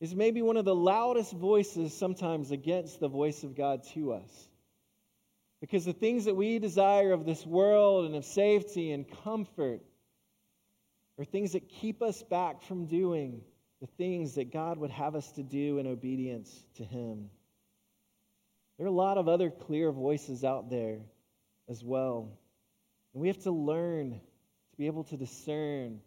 is 0.00 0.14
maybe 0.14 0.40
one 0.40 0.56
of 0.56 0.64
the 0.64 0.74
loudest 0.74 1.34
voices 1.34 1.92
sometimes 1.92 2.52
against 2.52 3.00
the 3.00 3.08
voice 3.08 3.44
of 3.44 3.54
God 3.54 3.82
to 3.92 4.14
us. 4.14 4.48
Because 5.60 5.84
the 5.84 5.92
things 5.92 6.24
that 6.24 6.36
we 6.36 6.58
desire 6.58 7.12
of 7.12 7.26
this 7.26 7.44
world 7.44 8.06
and 8.06 8.14
of 8.14 8.24
safety 8.24 8.92
and 8.92 9.04
comfort 9.22 9.82
are 11.18 11.26
things 11.26 11.52
that 11.52 11.68
keep 11.68 12.00
us 12.00 12.22
back 12.22 12.62
from 12.62 12.86
doing 12.86 13.42
the 13.82 13.88
things 13.98 14.36
that 14.36 14.50
God 14.50 14.78
would 14.78 14.90
have 14.90 15.14
us 15.14 15.30
to 15.32 15.42
do 15.42 15.76
in 15.76 15.86
obedience 15.86 16.50
to 16.76 16.82
Him. 16.82 17.28
There 18.82 18.88
are 18.88 18.94
a 18.94 18.96
lot 18.96 19.16
of 19.16 19.28
other 19.28 19.48
clear 19.48 19.92
voices 19.92 20.42
out 20.42 20.68
there 20.68 20.98
as 21.68 21.84
well. 21.84 22.28
And 23.14 23.22
we 23.22 23.28
have 23.28 23.40
to 23.44 23.52
learn 23.52 24.10
to 24.10 24.76
be 24.76 24.88
able 24.88 25.04
to 25.04 25.16
discern 25.16 26.00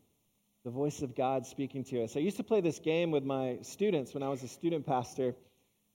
the 0.65 0.71
voice 0.71 1.01
of 1.01 1.15
God 1.15 1.45
speaking 1.45 1.85
to 1.85 2.03
us. 2.03 2.17
I 2.17 2.19
used 2.19 2.35
to 2.35 2.43
play 2.43 2.59
this 2.59 2.79
game 2.79 3.11
with 3.11 3.23
my 3.23 3.59
students 3.61 4.13
when 4.13 4.23
I 4.23 4.27
was 4.27 4.43
a 4.43 4.49
student 4.49 4.85
pastor, 4.85 5.35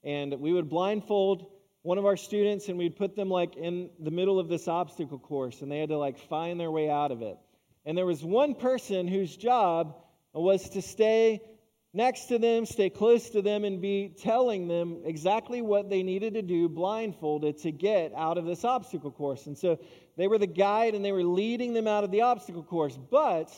and 0.05 0.41
we 0.41 0.55
would 0.55 0.71
blindfold 0.71 1.51
one 1.83 1.99
of 1.99 2.07
our 2.07 2.17
students 2.17 2.71
and 2.71 2.79
we'd 2.79 2.97
put 2.97 3.15
them 3.15 3.29
like 3.29 3.57
in 3.57 3.91
the 3.99 4.11
middle 4.11 4.39
of 4.39 4.49
this 4.49 4.67
obstacle 4.67 5.19
course 5.19 5.61
and 5.61 5.71
they 5.71 5.81
had 5.81 5.91
to 5.91 5.99
like 5.99 6.19
find 6.31 6.59
their 6.59 6.71
way 6.71 6.89
out 6.89 7.13
of 7.13 7.21
it. 7.21 7.37
And 7.85 7.99
there 7.99 8.07
was 8.07 8.25
one 8.25 8.55
person 8.55 9.07
whose 9.07 9.37
job 9.37 9.97
was 10.33 10.71
to 10.71 10.81
stay 10.81 11.43
next 11.93 12.27
to 12.27 12.39
them, 12.39 12.67
stay 12.67 12.91
close 12.91 13.31
to 13.31 13.43
them, 13.43 13.65
and 13.65 13.81
be 13.81 14.15
telling 14.21 14.69
them 14.69 15.03
exactly 15.05 15.61
what 15.63 15.91
they 15.91 16.03
needed 16.03 16.35
to 16.35 16.43
do 16.43 16.69
blindfolded 16.69 17.59
to 17.59 17.73
get 17.73 18.13
out 18.17 18.39
of 18.39 18.45
this 18.45 18.65
obstacle 18.65 19.11
course. 19.11 19.47
And 19.47 19.57
so 19.57 19.79
they 20.17 20.29
were 20.29 20.39
the 20.39 20.47
guide 20.47 20.95
and 20.95 21.05
they 21.05 21.13
were 21.13 21.25
leading 21.25 21.73
them 21.73 21.87
out 21.87 22.05
of 22.05 22.11
the 22.11 22.23
obstacle 22.23 22.63
course. 22.63 22.97
But 22.97 23.51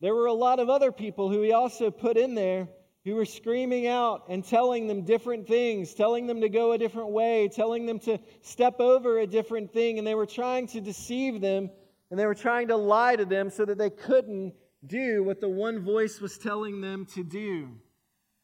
there 0.00 0.14
were 0.14 0.26
a 0.26 0.32
lot 0.32 0.60
of 0.60 0.68
other 0.68 0.92
people 0.92 1.30
who 1.30 1.42
he 1.42 1.52
also 1.52 1.90
put 1.90 2.16
in 2.16 2.34
there 2.34 2.68
who 3.04 3.14
were 3.14 3.24
screaming 3.24 3.86
out 3.86 4.24
and 4.28 4.44
telling 4.44 4.86
them 4.86 5.04
different 5.04 5.48
things, 5.48 5.94
telling 5.94 6.26
them 6.26 6.42
to 6.42 6.50
go 6.50 6.72
a 6.72 6.78
different 6.78 7.10
way, 7.10 7.48
telling 7.48 7.86
them 7.86 7.98
to 7.98 8.18
step 8.42 8.78
over 8.78 9.18
a 9.18 9.26
different 9.26 9.72
thing. 9.72 9.98
And 9.98 10.06
they 10.06 10.14
were 10.14 10.26
trying 10.26 10.66
to 10.68 10.80
deceive 10.80 11.40
them 11.40 11.70
and 12.10 12.18
they 12.18 12.26
were 12.26 12.34
trying 12.34 12.68
to 12.68 12.76
lie 12.76 13.16
to 13.16 13.24
them 13.24 13.50
so 13.50 13.64
that 13.64 13.78
they 13.78 13.90
couldn't 13.90 14.54
do 14.86 15.22
what 15.22 15.40
the 15.40 15.48
one 15.48 15.80
voice 15.80 16.20
was 16.20 16.38
telling 16.38 16.80
them 16.80 17.06
to 17.14 17.22
do. 17.22 17.68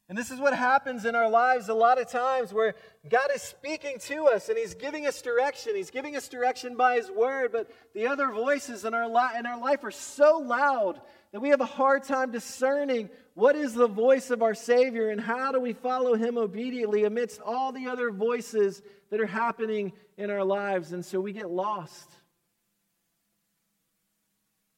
And 0.08 0.16
this 0.16 0.30
is 0.30 0.38
what 0.38 0.54
happens 0.54 1.04
in 1.04 1.16
our 1.16 1.28
lives 1.28 1.68
a 1.68 1.74
lot 1.74 2.00
of 2.00 2.08
times 2.08 2.52
where 2.52 2.76
God 3.08 3.28
is 3.34 3.42
speaking 3.42 3.98
to 4.02 4.28
us 4.28 4.48
and 4.48 4.56
He's 4.56 4.74
giving 4.74 5.04
us 5.04 5.20
direction. 5.20 5.74
He's 5.74 5.90
giving 5.90 6.14
us 6.14 6.28
direction 6.28 6.76
by 6.76 6.94
His 6.94 7.10
word, 7.10 7.50
but 7.50 7.68
the 7.92 8.06
other 8.06 8.30
voices 8.30 8.84
in 8.84 8.94
our, 8.94 9.08
li- 9.08 9.36
in 9.36 9.46
our 9.46 9.58
life 9.60 9.82
are 9.82 9.90
so 9.90 10.38
loud 10.38 11.00
that 11.32 11.40
we 11.40 11.48
have 11.48 11.60
a 11.60 11.66
hard 11.66 12.04
time 12.04 12.30
discerning 12.30 13.10
what 13.34 13.56
is 13.56 13.74
the 13.74 13.88
voice 13.88 14.30
of 14.30 14.42
our 14.42 14.54
Savior 14.54 15.10
and 15.10 15.20
how 15.20 15.50
do 15.50 15.58
we 15.58 15.72
follow 15.72 16.14
Him 16.14 16.38
obediently 16.38 17.02
amidst 17.02 17.40
all 17.40 17.72
the 17.72 17.88
other 17.88 18.12
voices 18.12 18.82
that 19.10 19.20
are 19.20 19.26
happening 19.26 19.92
in 20.16 20.30
our 20.30 20.44
lives. 20.44 20.92
And 20.92 21.04
so 21.04 21.20
we 21.20 21.32
get 21.32 21.50
lost. 21.50 22.08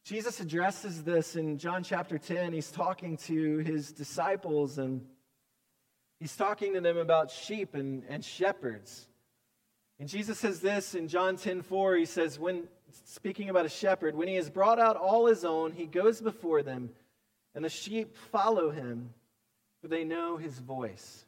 Jesus 0.08 0.40
addresses 0.40 1.02
this 1.02 1.36
in 1.36 1.58
John 1.58 1.82
chapter 1.82 2.16
10. 2.16 2.54
He's 2.54 2.70
talking 2.70 3.18
to 3.26 3.58
his 3.58 3.92
disciples 3.92 4.78
and 4.78 5.04
he's 6.18 6.34
talking 6.34 6.72
to 6.72 6.80
them 6.80 6.96
about 6.96 7.30
sheep 7.30 7.74
and, 7.74 8.02
and 8.08 8.24
shepherds. 8.24 9.06
And 10.00 10.08
Jesus 10.08 10.38
says 10.38 10.60
this 10.60 10.94
in 10.94 11.08
John 11.08 11.36
10 11.36 11.60
4. 11.60 11.96
He 11.96 12.06
says, 12.06 12.38
when 12.38 12.68
speaking 13.04 13.50
about 13.50 13.66
a 13.66 13.68
shepherd, 13.68 14.16
when 14.16 14.28
he 14.28 14.36
has 14.36 14.48
brought 14.48 14.78
out 14.78 14.96
all 14.96 15.26
his 15.26 15.44
own, 15.44 15.72
he 15.72 15.84
goes 15.84 16.22
before 16.22 16.62
them, 16.62 16.88
and 17.54 17.62
the 17.62 17.68
sheep 17.68 18.16
follow 18.32 18.70
him, 18.70 19.10
for 19.82 19.88
they 19.88 20.04
know 20.04 20.38
his 20.38 20.58
voice. 20.58 21.26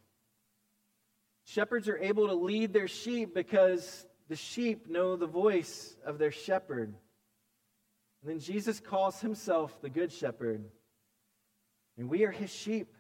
Shepherds 1.45 1.87
are 1.87 1.99
able 1.99 2.29
to 2.29 2.35
lead 2.35 2.73
their 2.73 2.89
sheep 2.89 3.35
because 3.35 4.07
the 4.31 4.37
sheep 4.37 4.89
know 4.89 5.17
the 5.17 5.27
voice 5.27 5.95
of 6.03 6.17
their 6.17 6.33
shepherd. 6.33 6.95
And 8.23 8.31
then 8.31 8.41
Jesus 8.41 8.81
calls 8.81 9.21
himself 9.21 9.81
the 9.81 9.89
Good 9.89 10.13
Shepherd. 10.13 10.65
And 11.97 12.09
we 12.09 12.25
are 12.25 12.31
his 12.31 12.51
sheep. 12.51 12.95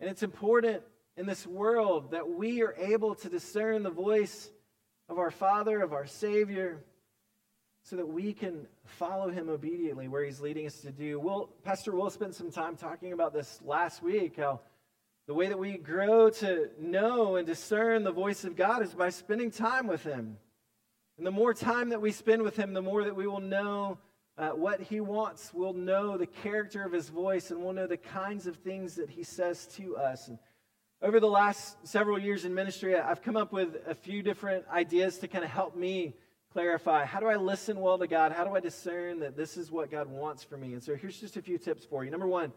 And 0.00 0.10
it's 0.10 0.22
important 0.22 0.82
in 1.16 1.26
this 1.26 1.46
world 1.46 2.10
that 2.12 2.28
we 2.28 2.62
are 2.62 2.74
able 2.78 3.14
to 3.16 3.28
discern 3.28 3.82
the 3.82 3.90
voice 3.90 4.50
of 5.08 5.18
our 5.18 5.30
Father, 5.30 5.80
of 5.82 5.92
our 5.92 6.06
Savior, 6.06 6.82
so 7.84 7.96
that 7.96 8.06
we 8.06 8.32
can 8.32 8.66
follow 8.84 9.28
him 9.28 9.48
obediently 9.48 10.08
where 10.08 10.24
he's 10.24 10.40
leading 10.40 10.66
us 10.66 10.80
to 10.82 10.90
do. 10.92 11.18
We'll, 11.18 11.48
Pastor 11.64 11.92
Will 11.92 12.10
spent 12.10 12.34
some 12.34 12.50
time 12.50 12.76
talking 12.76 13.12
about 13.12 13.32
this 13.32 13.60
last 13.64 14.02
week, 14.02 14.36
how 14.36 14.60
the 15.26 15.34
way 15.34 15.48
that 15.48 15.58
we 15.58 15.76
grow 15.76 16.30
to 16.30 16.70
know 16.80 17.36
and 17.36 17.46
discern 17.46 18.04
the 18.04 18.12
voice 18.12 18.44
of 18.44 18.56
God 18.56 18.82
is 18.82 18.94
by 18.94 19.10
spending 19.10 19.50
time 19.50 19.86
with 19.86 20.02
him. 20.02 20.36
And 21.18 21.26
the 21.26 21.30
more 21.30 21.54
time 21.54 21.90
that 21.90 22.00
we 22.00 22.12
spend 22.12 22.42
with 22.42 22.56
Him, 22.56 22.72
the 22.72 22.82
more 22.82 23.04
that 23.04 23.14
we 23.14 23.26
will 23.26 23.40
know 23.40 23.98
uh, 24.38 24.50
what 24.50 24.80
He 24.80 25.00
wants. 25.00 25.52
We'll 25.52 25.74
know 25.74 26.16
the 26.16 26.26
character 26.26 26.84
of 26.84 26.92
His 26.92 27.08
voice, 27.08 27.50
and 27.50 27.62
we'll 27.62 27.74
know 27.74 27.86
the 27.86 27.96
kinds 27.96 28.46
of 28.46 28.56
things 28.56 28.94
that 28.96 29.10
He 29.10 29.22
says 29.22 29.66
to 29.76 29.96
us. 29.96 30.28
And 30.28 30.38
over 31.02 31.20
the 31.20 31.28
last 31.28 31.76
several 31.86 32.18
years 32.18 32.44
in 32.44 32.54
ministry, 32.54 32.96
I've 32.96 33.22
come 33.22 33.36
up 33.36 33.52
with 33.52 33.76
a 33.86 33.94
few 33.94 34.22
different 34.22 34.64
ideas 34.72 35.18
to 35.18 35.28
kind 35.28 35.44
of 35.44 35.50
help 35.50 35.76
me 35.76 36.14
clarify 36.52 37.04
how 37.04 37.18
do 37.18 37.26
I 37.26 37.36
listen 37.36 37.80
well 37.80 37.98
to 37.98 38.06
God? 38.06 38.32
How 38.32 38.44
do 38.44 38.54
I 38.54 38.60
discern 38.60 39.20
that 39.20 39.36
this 39.36 39.56
is 39.56 39.70
what 39.70 39.90
God 39.90 40.06
wants 40.06 40.44
for 40.44 40.56
me? 40.56 40.74
And 40.74 40.82
so 40.82 40.94
here's 40.94 41.18
just 41.18 41.36
a 41.36 41.42
few 41.42 41.58
tips 41.58 41.84
for 41.84 42.04
you. 42.04 42.10
Number 42.10 42.26
one, 42.26 42.52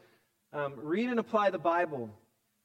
um, 0.54 0.74
read 0.78 1.10
and 1.10 1.20
apply 1.20 1.50
the 1.50 1.58
Bible. 1.58 2.10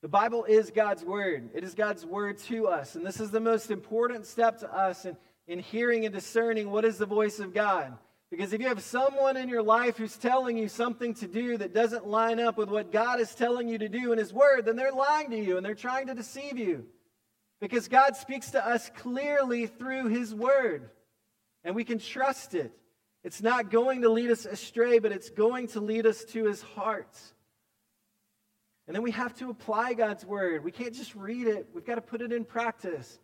The 0.03 0.09
Bible 0.09 0.45
is 0.45 0.71
God's 0.71 1.05
word. 1.05 1.51
It 1.55 1.63
is 1.63 1.75
God's 1.75 2.05
word 2.05 2.39
to 2.39 2.67
us. 2.67 2.95
And 2.95 3.07
this 3.07 3.21
is 3.21 3.31
the 3.31 3.41
most 3.41 3.71
important 3.71 4.27
step 4.27 4.59
to 4.61 4.75
us. 4.75 5.05
And 5.05 5.17
in 5.47 5.59
hearing 5.59 6.05
and 6.05 6.15
discerning 6.15 6.71
what 6.71 6.85
is 6.85 6.99
the 6.99 7.07
voice 7.07 7.39
of 7.39 7.55
God. 7.55 7.97
Because 8.31 8.53
if 8.53 8.61
you 8.61 8.69
have 8.69 8.83
someone 8.83 9.37
in 9.37 9.49
your 9.49 9.63
life 9.63 9.97
who's 9.97 10.17
telling 10.17 10.57
you 10.57 10.69
something 10.69 11.15
to 11.15 11.27
do 11.27 11.57
that 11.59 11.75
doesn't 11.75 12.07
line 12.07 12.39
up 12.39 12.57
with 12.57 12.69
what 12.69 12.93
God 12.93 13.21
is 13.21 13.35
telling 13.35 13.69
you 13.69 13.79
to 13.79 13.89
do 13.89 14.13
in 14.13 14.19
His 14.19 14.33
Word, 14.33 14.65
then 14.65 14.77
they're 14.77 14.93
lying 14.93 15.31
to 15.31 15.37
you 15.37 15.57
and 15.57 15.67
they're 15.67 15.75
trying 15.75 16.07
to 16.07 16.15
deceive 16.15 16.57
you. 16.57 16.87
Because 17.61 17.89
God 17.89 18.15
speaks 18.15 18.53
to 18.53 18.65
us 18.65 18.89
clearly 18.97 19.67
through 19.67 20.07
His 20.09 20.33
Word, 20.33 20.91
and 21.65 21.75
we 21.75 21.85
can 21.85 21.99
trust 21.99 22.55
it. 22.55 22.73
It's 23.25 23.43
not 23.43 23.71
going 23.71 24.03
to 24.03 24.09
lead 24.09 24.31
us 24.31 24.47
astray, 24.47 24.99
but 25.01 25.13
it's 25.13 25.29
going 25.29 25.67
to 25.69 25.81
lead 25.81 26.07
us 26.07 26.25
to 26.27 26.45
His 26.45 26.63
heart. 26.63 27.19
And 28.87 28.95
then 28.95 29.03
we 29.03 29.11
have 29.11 29.35
to 29.39 29.51
apply 29.51 29.95
God's 29.95 30.25
Word. 30.25 30.65
We 30.65 30.71
can't 30.71 30.95
just 30.95 31.15
read 31.15 31.49
it, 31.49 31.69
we've 31.75 31.85
got 31.85 31.97
to 31.97 32.01
put 32.01 32.23
it 32.23 32.33
in 32.33 32.45
practice. 32.45 33.19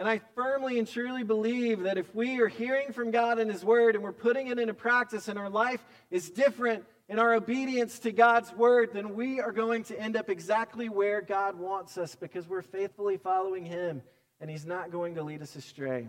And 0.00 0.08
I 0.08 0.22
firmly 0.34 0.78
and 0.78 0.88
truly 0.88 1.24
believe 1.24 1.80
that 1.80 1.98
if 1.98 2.14
we 2.14 2.40
are 2.40 2.48
hearing 2.48 2.90
from 2.90 3.10
God 3.10 3.38
in 3.38 3.50
His 3.50 3.62
Word 3.62 3.94
and 3.94 4.02
we're 4.02 4.12
putting 4.12 4.46
it 4.46 4.58
into 4.58 4.72
practice 4.72 5.28
and 5.28 5.38
our 5.38 5.50
life 5.50 5.84
is 6.10 6.30
different 6.30 6.86
in 7.10 7.18
our 7.18 7.34
obedience 7.34 7.98
to 7.98 8.10
God's 8.10 8.50
Word, 8.54 8.94
then 8.94 9.14
we 9.14 9.40
are 9.40 9.52
going 9.52 9.84
to 9.84 10.00
end 10.00 10.16
up 10.16 10.30
exactly 10.30 10.88
where 10.88 11.20
God 11.20 11.54
wants 11.58 11.98
us 11.98 12.14
because 12.14 12.48
we're 12.48 12.62
faithfully 12.62 13.18
following 13.18 13.66
Him 13.66 14.00
and 14.40 14.48
He's 14.48 14.64
not 14.64 14.90
going 14.90 15.16
to 15.16 15.22
lead 15.22 15.42
us 15.42 15.54
astray. 15.54 16.08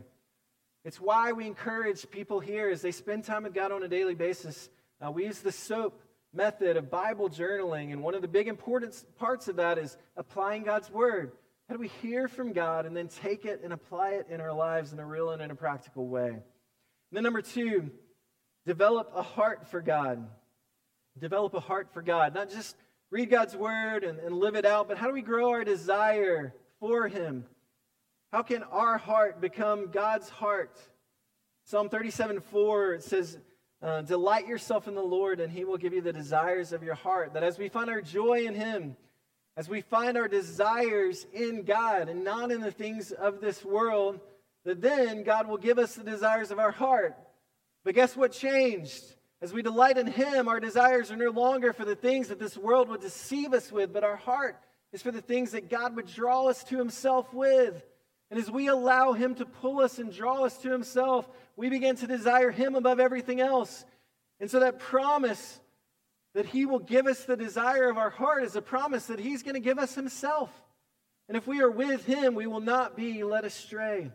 It's 0.85 1.01
why 1.01 1.33
we 1.33 1.45
encourage 1.45 2.09
people 2.09 2.39
here 2.39 2.69
as 2.69 2.81
they 2.81 2.93
spend 2.93 3.25
time 3.25 3.43
with 3.43 3.53
God 3.53 3.73
on 3.73 3.83
a 3.83 3.89
daily 3.89 4.15
basis. 4.15 4.69
Uh, 5.05 5.11
we 5.11 5.25
use 5.25 5.39
the 5.39 5.51
SOAP 5.51 6.01
method 6.33 6.77
of 6.77 6.89
Bible 6.89 7.29
journaling, 7.29 7.91
and 7.91 8.01
one 8.01 8.15
of 8.15 8.21
the 8.21 8.29
big 8.29 8.47
important 8.47 9.03
parts 9.19 9.49
of 9.49 9.57
that 9.57 9.77
is 9.77 9.97
applying 10.15 10.63
God's 10.63 10.89
Word. 10.89 11.33
How 11.67 11.75
do 11.75 11.79
we 11.79 11.89
hear 12.01 12.27
from 12.27 12.53
God 12.53 12.85
and 12.85 12.95
then 12.95 13.07
take 13.07 13.45
it 13.45 13.61
and 13.63 13.71
apply 13.71 14.11
it 14.11 14.27
in 14.29 14.41
our 14.41 14.53
lives 14.53 14.91
in 14.93 14.99
a 14.99 15.05
real 15.05 15.29
and 15.29 15.41
in 15.41 15.51
a 15.51 15.55
practical 15.55 16.07
way? 16.07 16.29
And 16.29 16.41
then, 17.11 17.23
number 17.23 17.41
two, 17.41 17.91
develop 18.65 19.11
a 19.15 19.21
heart 19.21 19.69
for 19.69 19.81
God. 19.81 20.27
Develop 21.19 21.53
a 21.53 21.59
heart 21.59 21.89
for 21.93 22.01
God. 22.01 22.33
Not 22.33 22.49
just 22.49 22.75
read 23.09 23.29
God's 23.29 23.55
word 23.55 24.03
and, 24.03 24.19
and 24.19 24.37
live 24.37 24.55
it 24.55 24.65
out, 24.65 24.87
but 24.87 24.97
how 24.97 25.07
do 25.07 25.13
we 25.13 25.21
grow 25.21 25.49
our 25.49 25.63
desire 25.63 26.53
for 26.79 27.07
Him? 27.07 27.45
How 28.31 28.43
can 28.43 28.63
our 28.63 28.97
heart 28.97 29.41
become 29.41 29.91
God's 29.91 30.29
heart? 30.29 30.79
Psalm 31.65 31.89
37 31.89 32.41
4, 32.41 32.93
it 32.93 33.03
says, 33.03 33.37
uh, 33.81 34.01
Delight 34.01 34.47
yourself 34.47 34.87
in 34.87 34.95
the 34.95 35.01
Lord, 35.01 35.39
and 35.39 35.51
He 35.51 35.65
will 35.65 35.77
give 35.77 35.93
you 35.93 36.01
the 36.01 36.13
desires 36.13 36.71
of 36.71 36.81
your 36.83 36.95
heart. 36.95 37.33
That 37.33 37.43
as 37.43 37.59
we 37.59 37.69
find 37.69 37.89
our 37.89 38.01
joy 38.01 38.45
in 38.45 38.55
Him, 38.55 38.95
as 39.61 39.69
we 39.69 39.81
find 39.81 40.17
our 40.17 40.27
desires 40.27 41.27
in 41.33 41.61
God 41.61 42.09
and 42.09 42.23
not 42.23 42.49
in 42.49 42.61
the 42.61 42.71
things 42.71 43.11
of 43.11 43.41
this 43.41 43.63
world, 43.63 44.19
that 44.65 44.81
then 44.81 45.21
God 45.21 45.47
will 45.47 45.59
give 45.59 45.77
us 45.77 45.93
the 45.93 46.03
desires 46.03 46.49
of 46.49 46.57
our 46.57 46.71
heart. 46.71 47.15
But 47.83 47.93
guess 47.93 48.17
what 48.17 48.31
changed? 48.31 49.03
As 49.39 49.53
we 49.53 49.61
delight 49.61 49.99
in 49.99 50.07
Him, 50.07 50.47
our 50.47 50.59
desires 50.59 51.11
are 51.11 51.15
no 51.15 51.29
longer 51.29 51.73
for 51.73 51.85
the 51.85 51.95
things 51.95 52.29
that 52.29 52.39
this 52.39 52.57
world 52.57 52.89
would 52.89 53.01
deceive 53.01 53.53
us 53.53 53.71
with, 53.71 53.93
but 53.93 54.03
our 54.03 54.15
heart 54.15 54.59
is 54.93 55.03
for 55.03 55.11
the 55.11 55.21
things 55.21 55.51
that 55.51 55.69
God 55.69 55.95
would 55.95 56.07
draw 56.07 56.47
us 56.47 56.63
to 56.63 56.77
Himself 56.79 57.31
with. 57.31 57.85
And 58.31 58.39
as 58.39 58.49
we 58.49 58.67
allow 58.67 59.13
Him 59.13 59.35
to 59.35 59.45
pull 59.45 59.79
us 59.79 59.99
and 59.99 60.11
draw 60.11 60.43
us 60.43 60.57
to 60.63 60.71
Himself, 60.71 61.29
we 61.55 61.69
begin 61.69 61.97
to 61.97 62.07
desire 62.07 62.49
Him 62.49 62.73
above 62.73 62.99
everything 62.99 63.39
else. 63.39 63.85
And 64.39 64.49
so 64.49 64.61
that 64.61 64.79
promise 64.79 65.59
that 66.33 66.45
He 66.45 66.65
will 66.65 66.79
give 66.79 67.07
us 67.07 67.23
the 67.25 67.35
desire 67.35 67.89
of 67.89 67.97
our 67.97 68.09
heart 68.09 68.43
is 68.43 68.55
a 68.55 68.61
promise 68.61 69.07
that 69.07 69.19
He's 69.19 69.43
going 69.43 69.55
to 69.55 69.59
give 69.59 69.79
us 69.79 69.95
Himself. 69.95 70.49
And 71.27 71.37
if 71.37 71.47
we 71.47 71.61
are 71.61 71.71
with 71.71 72.05
Him, 72.05 72.35
we 72.35 72.47
will 72.47 72.61
not 72.61 72.95
be 72.95 73.23
led 73.23 73.45
astray. 73.45 74.11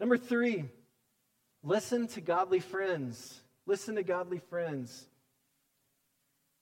Number 0.00 0.16
three, 0.16 0.64
listen 1.62 2.08
to 2.08 2.20
godly 2.20 2.60
friends. 2.60 3.40
Listen 3.66 3.94
to 3.94 4.02
godly 4.02 4.40
friends. 4.50 5.06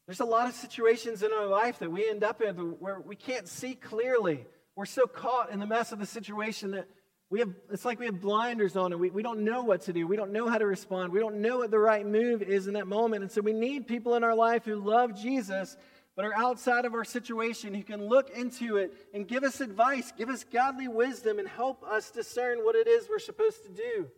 There's 0.07 0.21
a 0.21 0.25
lot 0.25 0.49
of 0.49 0.55
situations 0.55 1.23
in 1.23 1.33
our 1.33 1.47
life 1.47 1.79
that 1.79 1.91
we 1.91 2.09
end 2.09 2.25
up 2.25 2.43
in 2.43 2.57
where 2.57 3.01
we 3.01 3.15
can't 3.15 3.47
see 3.47 3.75
clearly. 3.75 4.45
We're 4.75 4.87
so 4.87 5.07
caught 5.07 5.51
in 5.51 5.61
the 5.61 5.67
mess 5.67 5.93
of 5.93 6.01
the 6.01 6.07
situation 6.07 6.73
that 6.73 6.89
we 7.31 7.39
have, 7.39 7.55
it's 7.71 7.85
like 7.85 8.01
we 8.01 8.07
have 8.07 8.21
blinders 8.21 8.77
on 8.77 8.93
and 8.93 9.01
we, 9.01 9.11
we 9.11 9.23
don't 9.23 9.45
know 9.45 9.63
what 9.63 9.83
to 9.83 9.93
do. 9.93 10.07
We 10.07 10.17
don't 10.17 10.33
know 10.33 10.49
how 10.49 10.59
to 10.59 10.67
respond. 10.67 11.13
We 11.13 11.21
don't 11.21 11.41
know 11.41 11.59
what 11.59 11.71
the 11.71 11.79
right 11.79 12.05
move 12.05 12.43
is 12.43 12.67
in 12.67 12.75
that 12.75 12.89
moment. 12.89 13.23
And 13.23 13.31
so 13.31 13.41
we 13.41 13.53
need 13.53 13.87
people 13.87 14.17
in 14.17 14.25
our 14.25 14.35
life 14.35 14.65
who 14.65 14.75
love 14.77 15.15
Jesus 15.15 15.77
but 16.17 16.25
are 16.25 16.37
outside 16.37 16.85
of 16.85 16.93
our 16.93 17.05
situation 17.05 17.73
who 17.73 17.85
can 17.85 18.05
look 18.09 18.31
into 18.31 18.77
it 18.77 18.93
and 19.15 19.29
give 19.29 19.45
us 19.45 19.61
advice, 19.61 20.13
give 20.19 20.29
us 20.29 20.45
godly 20.45 20.89
wisdom, 20.89 21.39
and 21.39 21.49
help 21.49 21.83
us 21.85 22.11
discern 22.11 22.59
what 22.59 22.75
it 22.75 22.89
is 22.89 23.09
we're 23.09 23.21
supposed 23.21 23.63
to 23.63 23.71
do. 23.71 24.09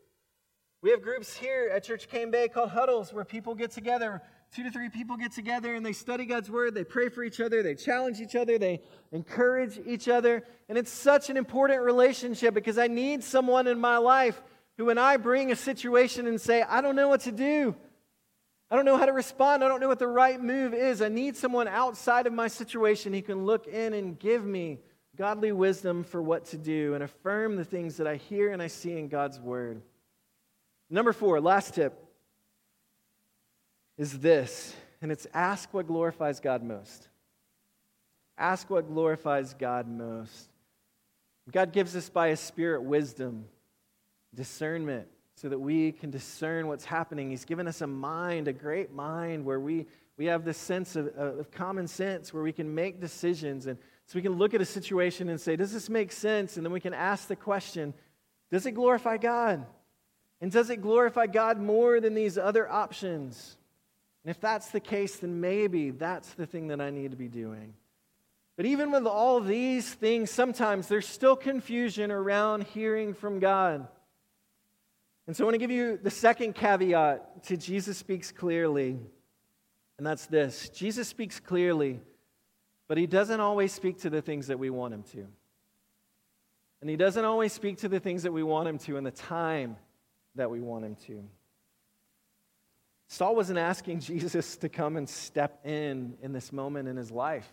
We 0.83 0.91
have 0.91 1.03
groups 1.03 1.37
here 1.37 1.71
at 1.73 1.85
Church 1.85 2.09
Cane 2.09 2.31
Bay 2.31 2.49
called 2.49 2.71
huddles 2.71 3.13
where 3.13 3.25
people 3.25 3.55
get 3.55 3.71
together 3.71 4.23
two 4.55 4.63
to 4.63 4.71
three 4.71 4.91
people 4.91 5.17
get 5.17 5.33
together 5.33 5.75
and 5.75 5.85
they 5.85 5.95
study 5.95 6.27
God's 6.27 6.51
word, 6.51 6.75
they 6.75 6.85
pray 6.85 7.09
for 7.09 7.25
each 7.25 7.41
other, 7.41 7.63
they 7.63 7.75
challenge 7.75 8.21
each 8.21 8.37
other, 8.37 8.59
they 8.59 8.83
encourage 9.11 9.81
each 9.87 10.09
other. 10.09 10.43
And 10.69 10.77
it's 10.77 10.93
such 10.93 11.31
an 11.31 11.39
important 11.39 11.81
relationship 11.81 12.53
because 12.53 12.77
I 12.77 12.87
need 12.87 13.25
someone 13.25 13.67
in 13.67 13.81
my 13.81 13.97
life 13.97 14.43
who, 14.77 14.85
when 14.87 14.99
I 14.99 15.17
bring 15.17 15.53
a 15.53 15.57
situation 15.57 16.27
and 16.27 16.39
say, 16.41 16.63
I 16.63 16.83
don't 16.83 16.97
know 16.97 17.09
what 17.09 17.23
to 17.23 17.33
do, 17.33 17.75
I 18.71 18.77
don't 18.77 18.85
know 18.85 18.99
how 18.99 19.07
to 19.07 19.13
respond, 19.13 19.65
I 19.65 19.69
don't 19.69 19.81
know 19.81 19.89
what 19.89 19.99
the 19.99 20.07
right 20.07 20.41
move 20.41 20.75
is, 20.75 21.01
I 21.01 21.09
need 21.09 21.37
someone 21.37 21.67
outside 21.67 22.27
of 22.27 22.35
my 22.35 22.49
situation 22.49 23.15
who 23.15 23.23
can 23.23 23.47
look 23.47 23.67
in 23.67 23.95
and 23.95 24.19
give 24.19 24.45
me 24.45 24.81
godly 25.17 25.53
wisdom 25.53 26.05
for 26.05 26.23
what 26.23 26.47
to 26.47 26.59
do 26.59 26.95
and 26.95 27.03
affirm 27.03 27.57
the 27.57 27.65
things 27.65 27.97
that 27.99 28.07
I 28.07 28.17
hear 28.17 28.53
and 28.53 28.63
I 28.63 28.67
see 28.67 28.99
in 28.99 29.09
God's 29.09 29.41
word. 29.41 29.83
Number 30.91 31.15
four, 31.15 31.41
last 31.41 31.75
tip 31.75 31.99
is 34.03 34.19
this, 34.19 34.75
and 35.01 35.13
it's 35.13 35.29
ask 35.33 35.73
what 35.73 35.87
glorifies 35.87 36.41
God 36.41 36.65
most. 36.65 37.09
Ask 38.37 38.69
what 38.69 38.89
glorifies 38.89 39.55
God 39.55 39.87
most. 39.87 40.49
God 41.53 41.73
gives 41.73 41.95
us 41.95 42.09
by 42.09 42.31
His 42.31 42.41
Spirit 42.41 42.83
wisdom, 42.83 43.45
discernment, 44.35 45.07
so 45.37 45.49
that 45.49 45.59
we 45.59 45.93
can 45.93 46.11
discern 46.11 46.67
what's 46.67 46.85
happening. 46.85 47.31
He's 47.31 47.45
given 47.45 47.69
us 47.69 47.81
a 47.81 47.87
mind, 47.87 48.49
a 48.49 48.53
great 48.53 48.93
mind, 48.93 49.45
where 49.45 49.61
we, 49.61 49.87
we 50.17 50.27
have 50.27 50.45
this 50.45 50.59
sense 50.59 50.97
of, 50.97 51.07
of 51.17 51.53
common 51.53 51.87
sense, 51.87 52.35
where 52.35 52.43
we 52.43 52.53
can 52.53 52.75
make 52.75 53.01
decisions. 53.01 53.69
And 53.69 53.79
so 54.07 54.17
we 54.17 54.23
can 54.23 54.33
look 54.33 54.53
at 54.53 54.61
a 54.61 54.65
situation 54.67 55.29
and 55.29 55.41
say, 55.41 55.55
Does 55.55 55.73
this 55.73 55.89
make 55.89 56.11
sense? 56.11 56.57
And 56.57 56.67
then 56.67 56.73
we 56.73 56.81
can 56.81 56.93
ask 56.93 57.29
the 57.29 57.37
question 57.37 57.95
Does 58.51 58.67
it 58.67 58.73
glorify 58.73 59.17
God? 59.17 59.65
And 60.41 60.51
does 60.51 60.71
it 60.71 60.83
glorify 60.83 61.29
God 61.29 61.61
more 61.61 62.01
than 62.01 62.15
these 62.15 62.37
other 62.37 62.69
options? 62.69 63.57
And 64.25 64.31
if 64.31 64.41
that's 64.41 64.71
the 64.71 64.81
case, 64.81 65.17
then 65.17 65.41
maybe 65.41 65.91
that's 65.91 66.35
the 66.35 66.47
thing 66.47 66.69
that 66.69 66.81
I 66.81 66.91
need 66.91 67.11
to 67.11 67.17
be 67.17 67.29
doing. 67.29 67.75
But 68.57 68.67
even 68.67 68.91
with 68.91 69.07
all 69.07 69.41
these 69.41 69.93
things, 69.93 70.31
sometimes 70.31 70.87
there's 70.87 71.09
still 71.09 71.37
confusion 71.37 72.11
around 72.11 72.65
hearing 72.65 73.15
from 73.15 73.41
God. 73.41 73.89
And 75.27 75.37
so 75.37 75.45
I 75.45 75.47
want 75.47 75.55
to 75.55 75.59
give 75.59 75.71
you 75.71 75.99
the 76.01 76.11
second 76.11 76.55
caveat 76.55 77.45
to 77.45 77.57
Jesus 77.57 77.97
speaks 77.97 78.31
clearly, 78.31 78.99
and 79.99 80.07
that's 80.07 80.27
this 80.27 80.69
Jesus 80.69 81.09
speaks 81.09 81.41
clearly, 81.41 82.01
but 82.89 82.99
he 82.99 83.07
doesn't 83.07 83.41
always 83.41 83.73
speak 83.73 84.01
to 84.01 84.11
the 84.11 84.21
things 84.21 84.49
that 84.49 84.59
we 84.59 84.69
want 84.69 84.93
him 84.93 85.03
to. 85.13 85.27
And 86.81 86.91
he 86.91 86.97
doesn't 86.97 87.25
always 87.25 87.53
speak 87.53 87.79
to 87.79 87.89
the 87.89 88.01
things 88.01 88.25
that 88.25 88.33
we 88.33 88.43
want 88.43 88.69
him 88.69 88.79
to 88.79 88.97
in 88.97 89.05
the 89.05 89.13
time 89.13 89.77
that 90.35 90.51
we 90.51 90.61
want 90.61 90.85
him 90.85 90.97
to. 91.07 91.23
Saul 93.13 93.37
wasn't 93.37 93.59
asking 93.59 94.01
Jesus 94.01 94.57
to 94.57 94.71
come 94.71 94.97
and 94.97 95.07
step 95.07 95.67
in 95.67 96.15
in 96.23 96.33
this 96.33 96.51
moment 96.51 96.89
in 96.89 96.97
his 96.97 97.11
life. 97.11 97.47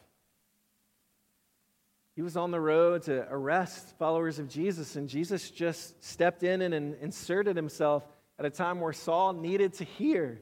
He 2.16 2.22
was 2.22 2.38
on 2.38 2.52
the 2.52 2.60
road 2.62 3.04
to 3.04 3.28
arrest 3.30 3.98
followers 3.98 4.40
of 4.40 4.48
Jesus, 4.48 4.96
and 4.96 5.10
Jesus 5.10 5.52
just 5.52 6.02
stepped 6.02 6.44
in 6.44 6.62
and 6.62 6.96
inserted 7.02 7.58
himself 7.58 8.08
at 8.38 8.46
a 8.46 8.50
time 8.50 8.80
where 8.80 8.94
Saul 8.94 9.34
needed 9.34 9.74
to 9.76 9.84
hear 9.84 10.42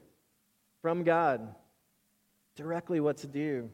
from 0.82 1.02
God 1.02 1.52
directly 2.54 3.00
what 3.00 3.18
to 3.18 3.26
do. 3.26 3.70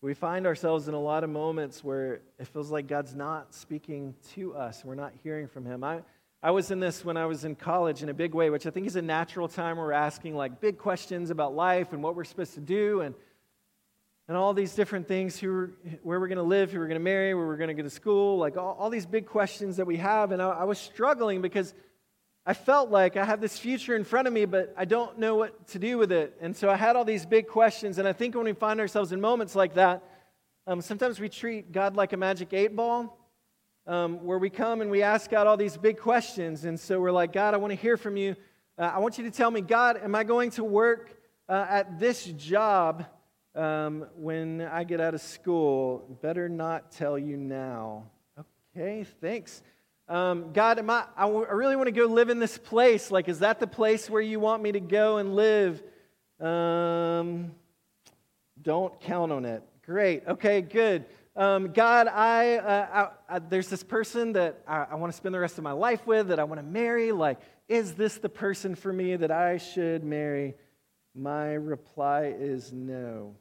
We 0.00 0.14
find 0.14 0.46
ourselves 0.46 0.88
in 0.88 0.94
a 0.94 1.00
lot 1.00 1.22
of 1.22 1.28
moments 1.28 1.84
where 1.84 2.22
it 2.38 2.46
feels 2.46 2.70
like 2.70 2.86
God's 2.86 3.14
not 3.14 3.54
speaking 3.54 4.14
to 4.34 4.54
us. 4.54 4.86
We're 4.86 4.94
not 4.94 5.12
hearing 5.22 5.48
from 5.48 5.66
Him. 5.66 5.84
I, 5.84 6.00
I 6.42 6.52
was 6.52 6.70
in 6.70 6.80
this 6.80 7.04
when 7.04 7.18
I 7.18 7.26
was 7.26 7.44
in 7.44 7.54
college 7.54 8.02
in 8.02 8.08
a 8.08 8.14
big 8.14 8.32
way, 8.32 8.48
which 8.48 8.66
I 8.66 8.70
think 8.70 8.86
is 8.86 8.96
a 8.96 9.02
natural 9.02 9.46
time 9.46 9.76
where 9.76 9.86
we're 9.86 9.92
asking 9.92 10.34
like 10.34 10.58
big 10.58 10.78
questions 10.78 11.28
about 11.28 11.54
life 11.54 11.92
and 11.92 12.02
what 12.02 12.16
we're 12.16 12.24
supposed 12.24 12.54
to 12.54 12.60
do 12.60 13.02
and, 13.02 13.14
and 14.26 14.38
all 14.38 14.54
these 14.54 14.74
different 14.74 15.06
things 15.06 15.38
who 15.38 15.68
where 16.02 16.18
we're 16.18 16.28
going 16.28 16.38
to 16.38 16.42
live, 16.42 16.72
who 16.72 16.78
we're 16.78 16.86
going 16.86 16.98
to 16.98 17.04
marry, 17.04 17.34
where 17.34 17.46
we're 17.46 17.58
going 17.58 17.68
to 17.68 17.74
go 17.74 17.82
to 17.82 17.90
school, 17.90 18.38
like 18.38 18.56
all, 18.56 18.74
all 18.80 18.88
these 18.88 19.04
big 19.04 19.26
questions 19.26 19.76
that 19.76 19.86
we 19.86 19.98
have. 19.98 20.32
And 20.32 20.40
I, 20.40 20.48
I 20.48 20.64
was 20.64 20.78
struggling 20.78 21.42
because 21.42 21.74
I 22.46 22.54
felt 22.54 22.88
like 22.88 23.18
I 23.18 23.24
have 23.26 23.42
this 23.42 23.58
future 23.58 23.94
in 23.94 24.04
front 24.04 24.26
of 24.26 24.32
me, 24.32 24.46
but 24.46 24.72
I 24.78 24.86
don't 24.86 25.18
know 25.18 25.34
what 25.34 25.68
to 25.68 25.78
do 25.78 25.98
with 25.98 26.10
it. 26.10 26.38
And 26.40 26.56
so 26.56 26.70
I 26.70 26.76
had 26.76 26.96
all 26.96 27.04
these 27.04 27.26
big 27.26 27.48
questions. 27.48 27.98
And 27.98 28.08
I 28.08 28.14
think 28.14 28.34
when 28.34 28.46
we 28.46 28.54
find 28.54 28.80
ourselves 28.80 29.12
in 29.12 29.20
moments 29.20 29.54
like 29.54 29.74
that, 29.74 30.02
um, 30.66 30.80
sometimes 30.80 31.20
we 31.20 31.28
treat 31.28 31.70
God 31.70 31.96
like 31.96 32.14
a 32.14 32.16
magic 32.16 32.54
eight 32.54 32.74
ball 32.74 33.19
um, 33.90 34.24
where 34.24 34.38
we 34.38 34.50
come 34.50 34.82
and 34.82 34.90
we 34.90 35.02
ask 35.02 35.28
God 35.28 35.48
all 35.48 35.56
these 35.56 35.76
big 35.76 35.98
questions. 35.98 36.64
And 36.64 36.78
so 36.78 37.00
we're 37.00 37.10
like, 37.10 37.32
God, 37.32 37.54
I 37.54 37.56
want 37.56 37.72
to 37.72 37.76
hear 37.76 37.96
from 37.96 38.16
you. 38.16 38.36
Uh, 38.78 38.82
I 38.82 39.00
want 39.00 39.18
you 39.18 39.24
to 39.24 39.32
tell 39.32 39.50
me, 39.50 39.62
God, 39.62 39.98
am 40.00 40.14
I 40.14 40.22
going 40.22 40.50
to 40.52 40.62
work 40.62 41.20
uh, 41.48 41.66
at 41.68 41.98
this 41.98 42.24
job 42.24 43.04
um, 43.56 44.06
when 44.14 44.60
I 44.60 44.84
get 44.84 45.00
out 45.00 45.14
of 45.14 45.20
school? 45.20 46.18
Better 46.22 46.48
not 46.48 46.92
tell 46.92 47.18
you 47.18 47.36
now. 47.36 48.04
Okay, 48.76 49.04
thanks. 49.20 49.60
Um, 50.08 50.52
God, 50.52 50.78
am 50.78 50.88
I, 50.88 51.06
I, 51.16 51.22
w- 51.22 51.46
I 51.48 51.52
really 51.52 51.74
want 51.74 51.88
to 51.88 51.92
go 51.92 52.06
live 52.06 52.30
in 52.30 52.38
this 52.38 52.58
place. 52.58 53.10
Like, 53.10 53.28
is 53.28 53.40
that 53.40 53.58
the 53.58 53.66
place 53.66 54.08
where 54.08 54.22
you 54.22 54.38
want 54.38 54.62
me 54.62 54.70
to 54.70 54.80
go 54.80 55.16
and 55.16 55.34
live? 55.34 55.82
Um, 56.38 57.50
don't 58.62 59.00
count 59.00 59.32
on 59.32 59.44
it. 59.44 59.64
Great. 59.84 60.28
Okay, 60.28 60.60
good 60.60 61.06
um, 61.36 61.72
God, 61.72 62.08
I, 62.08 62.56
uh, 62.56 63.10
I, 63.28 63.36
I, 63.36 63.38
there's 63.38 63.68
this 63.68 63.82
person 63.82 64.32
that 64.32 64.62
I, 64.66 64.88
I 64.90 64.94
want 64.96 65.12
to 65.12 65.16
spend 65.16 65.34
the 65.34 65.40
rest 65.40 65.58
of 65.58 65.64
my 65.64 65.72
life 65.72 66.06
with, 66.06 66.28
that 66.28 66.38
I 66.40 66.44
want 66.44 66.60
to 66.60 66.66
marry. 66.66 67.12
Like, 67.12 67.38
is 67.68 67.94
this 67.94 68.18
the 68.18 68.28
person 68.28 68.74
for 68.74 68.92
me 68.92 69.16
that 69.16 69.30
I 69.30 69.58
should 69.58 70.02
marry? 70.04 70.54
My 71.14 71.52
reply 71.52 72.34
is 72.36 72.72
no. 72.72 73.36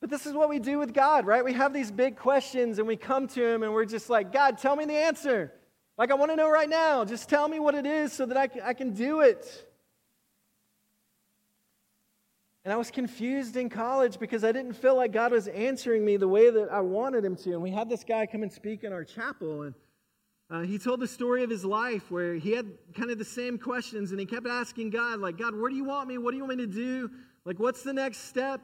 But 0.00 0.10
this 0.10 0.26
is 0.26 0.32
what 0.32 0.48
we 0.48 0.58
do 0.58 0.78
with 0.78 0.94
God, 0.94 1.26
right? 1.26 1.44
We 1.44 1.52
have 1.54 1.72
these 1.72 1.90
big 1.90 2.16
questions 2.16 2.78
and 2.78 2.86
we 2.86 2.96
come 2.96 3.26
to 3.28 3.44
Him 3.44 3.62
and 3.62 3.74
we're 3.74 3.84
just 3.84 4.08
like, 4.08 4.32
God, 4.32 4.58
tell 4.58 4.76
me 4.76 4.84
the 4.84 4.94
answer. 4.94 5.52
Like, 5.98 6.10
I 6.10 6.14
want 6.14 6.30
to 6.30 6.36
know 6.36 6.48
right 6.48 6.68
now. 6.68 7.04
Just 7.04 7.28
tell 7.28 7.48
me 7.48 7.58
what 7.58 7.74
it 7.74 7.84
is 7.84 8.12
so 8.12 8.24
that 8.26 8.36
I 8.36 8.46
can, 8.46 8.62
I 8.62 8.72
can 8.72 8.94
do 8.94 9.20
it. 9.20 9.67
And 12.64 12.72
I 12.72 12.76
was 12.76 12.90
confused 12.90 13.56
in 13.56 13.68
college 13.68 14.18
because 14.18 14.44
I 14.44 14.52
didn't 14.52 14.74
feel 14.74 14.96
like 14.96 15.12
God 15.12 15.32
was 15.32 15.48
answering 15.48 16.04
me 16.04 16.16
the 16.16 16.28
way 16.28 16.50
that 16.50 16.68
I 16.70 16.80
wanted 16.80 17.24
Him 17.24 17.36
to. 17.36 17.52
And 17.52 17.62
we 17.62 17.70
had 17.70 17.88
this 17.88 18.04
guy 18.04 18.26
come 18.26 18.42
and 18.42 18.52
speak 18.52 18.84
in 18.84 18.92
our 18.92 19.04
chapel, 19.04 19.62
and 19.62 19.74
uh, 20.50 20.62
he 20.62 20.78
told 20.78 20.98
the 21.00 21.06
story 21.06 21.44
of 21.44 21.50
his 21.50 21.62
life 21.62 22.10
where 22.10 22.34
he 22.34 22.52
had 22.52 22.66
kind 22.94 23.10
of 23.10 23.18
the 23.18 23.24
same 23.24 23.58
questions, 23.58 24.12
and 24.12 24.20
he 24.20 24.24
kept 24.24 24.46
asking 24.46 24.88
God, 24.90 25.20
like, 25.20 25.36
God, 25.36 25.54
where 25.54 25.68
do 25.68 25.76
you 25.76 25.84
want 25.84 26.08
me? 26.08 26.16
What 26.16 26.30
do 26.30 26.38
you 26.38 26.44
want 26.44 26.56
me 26.56 26.64
to 26.64 26.72
do? 26.72 27.10
Like, 27.44 27.58
what's 27.58 27.82
the 27.82 27.92
next 27.92 28.28
step? 28.28 28.62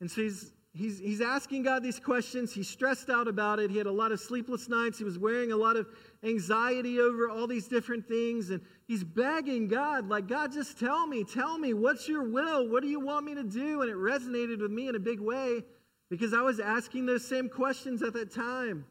And 0.00 0.08
so 0.08 0.22
he's 0.22 0.52
he's, 0.74 0.98
he's 0.98 1.20
asking 1.20 1.62
God 1.62 1.82
these 1.82 2.00
questions. 2.00 2.52
He's 2.52 2.68
stressed 2.68 3.08
out 3.08 3.28
about 3.28 3.58
it. 3.58 3.70
He 3.70 3.78
had 3.78 3.86
a 3.86 3.92
lot 3.92 4.12
of 4.12 4.20
sleepless 4.20 4.68
nights. 4.68 4.98
He 4.98 5.04
was 5.04 5.18
wearing 5.18 5.52
a 5.52 5.56
lot 5.56 5.76
of 5.76 5.86
anxiety 6.22 7.00
over 7.00 7.30
all 7.30 7.46
these 7.46 7.68
different 7.68 8.06
things. 8.06 8.50
And 8.50 8.60
he's 8.86 9.04
begging 9.04 9.68
God, 9.68 10.08
like, 10.08 10.26
God, 10.26 10.52
just 10.52 10.78
tell 10.78 11.06
me, 11.06 11.24
tell 11.24 11.58
me, 11.58 11.74
what's 11.74 12.08
your 12.08 12.24
will? 12.24 12.68
What 12.68 12.82
do 12.82 12.88
you 12.88 13.00
want 13.00 13.24
me 13.24 13.34
to 13.34 13.44
do? 13.44 13.82
And 13.82 13.90
it 13.90 13.96
resonated 13.96 14.60
with 14.60 14.70
me 14.70 14.88
in 14.88 14.96
a 14.96 15.00
big 15.00 15.20
way 15.20 15.62
because 16.10 16.34
I 16.34 16.42
was 16.42 16.60
asking 16.60 17.06
those 17.06 17.26
same 17.26 17.48
questions 17.48 18.02
at 18.02 18.12
that 18.14 18.32
time. 18.32 18.84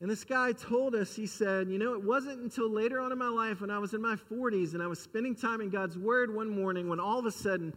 And 0.00 0.10
this 0.10 0.24
guy 0.24 0.52
told 0.52 0.94
us, 0.94 1.16
he 1.16 1.26
said, 1.26 1.70
You 1.70 1.78
know, 1.78 1.94
it 1.94 2.04
wasn't 2.04 2.42
until 2.42 2.70
later 2.70 3.00
on 3.00 3.12
in 3.12 3.18
my 3.18 3.28
life 3.28 3.62
when 3.62 3.70
I 3.70 3.78
was 3.78 3.94
in 3.94 4.02
my 4.02 4.16
40s 4.30 4.74
and 4.74 4.82
I 4.82 4.86
was 4.86 5.00
spending 5.00 5.34
time 5.34 5.62
in 5.62 5.70
God's 5.70 5.96
Word 5.96 6.34
one 6.34 6.50
morning 6.50 6.88
when 6.88 7.00
all 7.00 7.18
of 7.18 7.24
a 7.24 7.30
sudden 7.30 7.72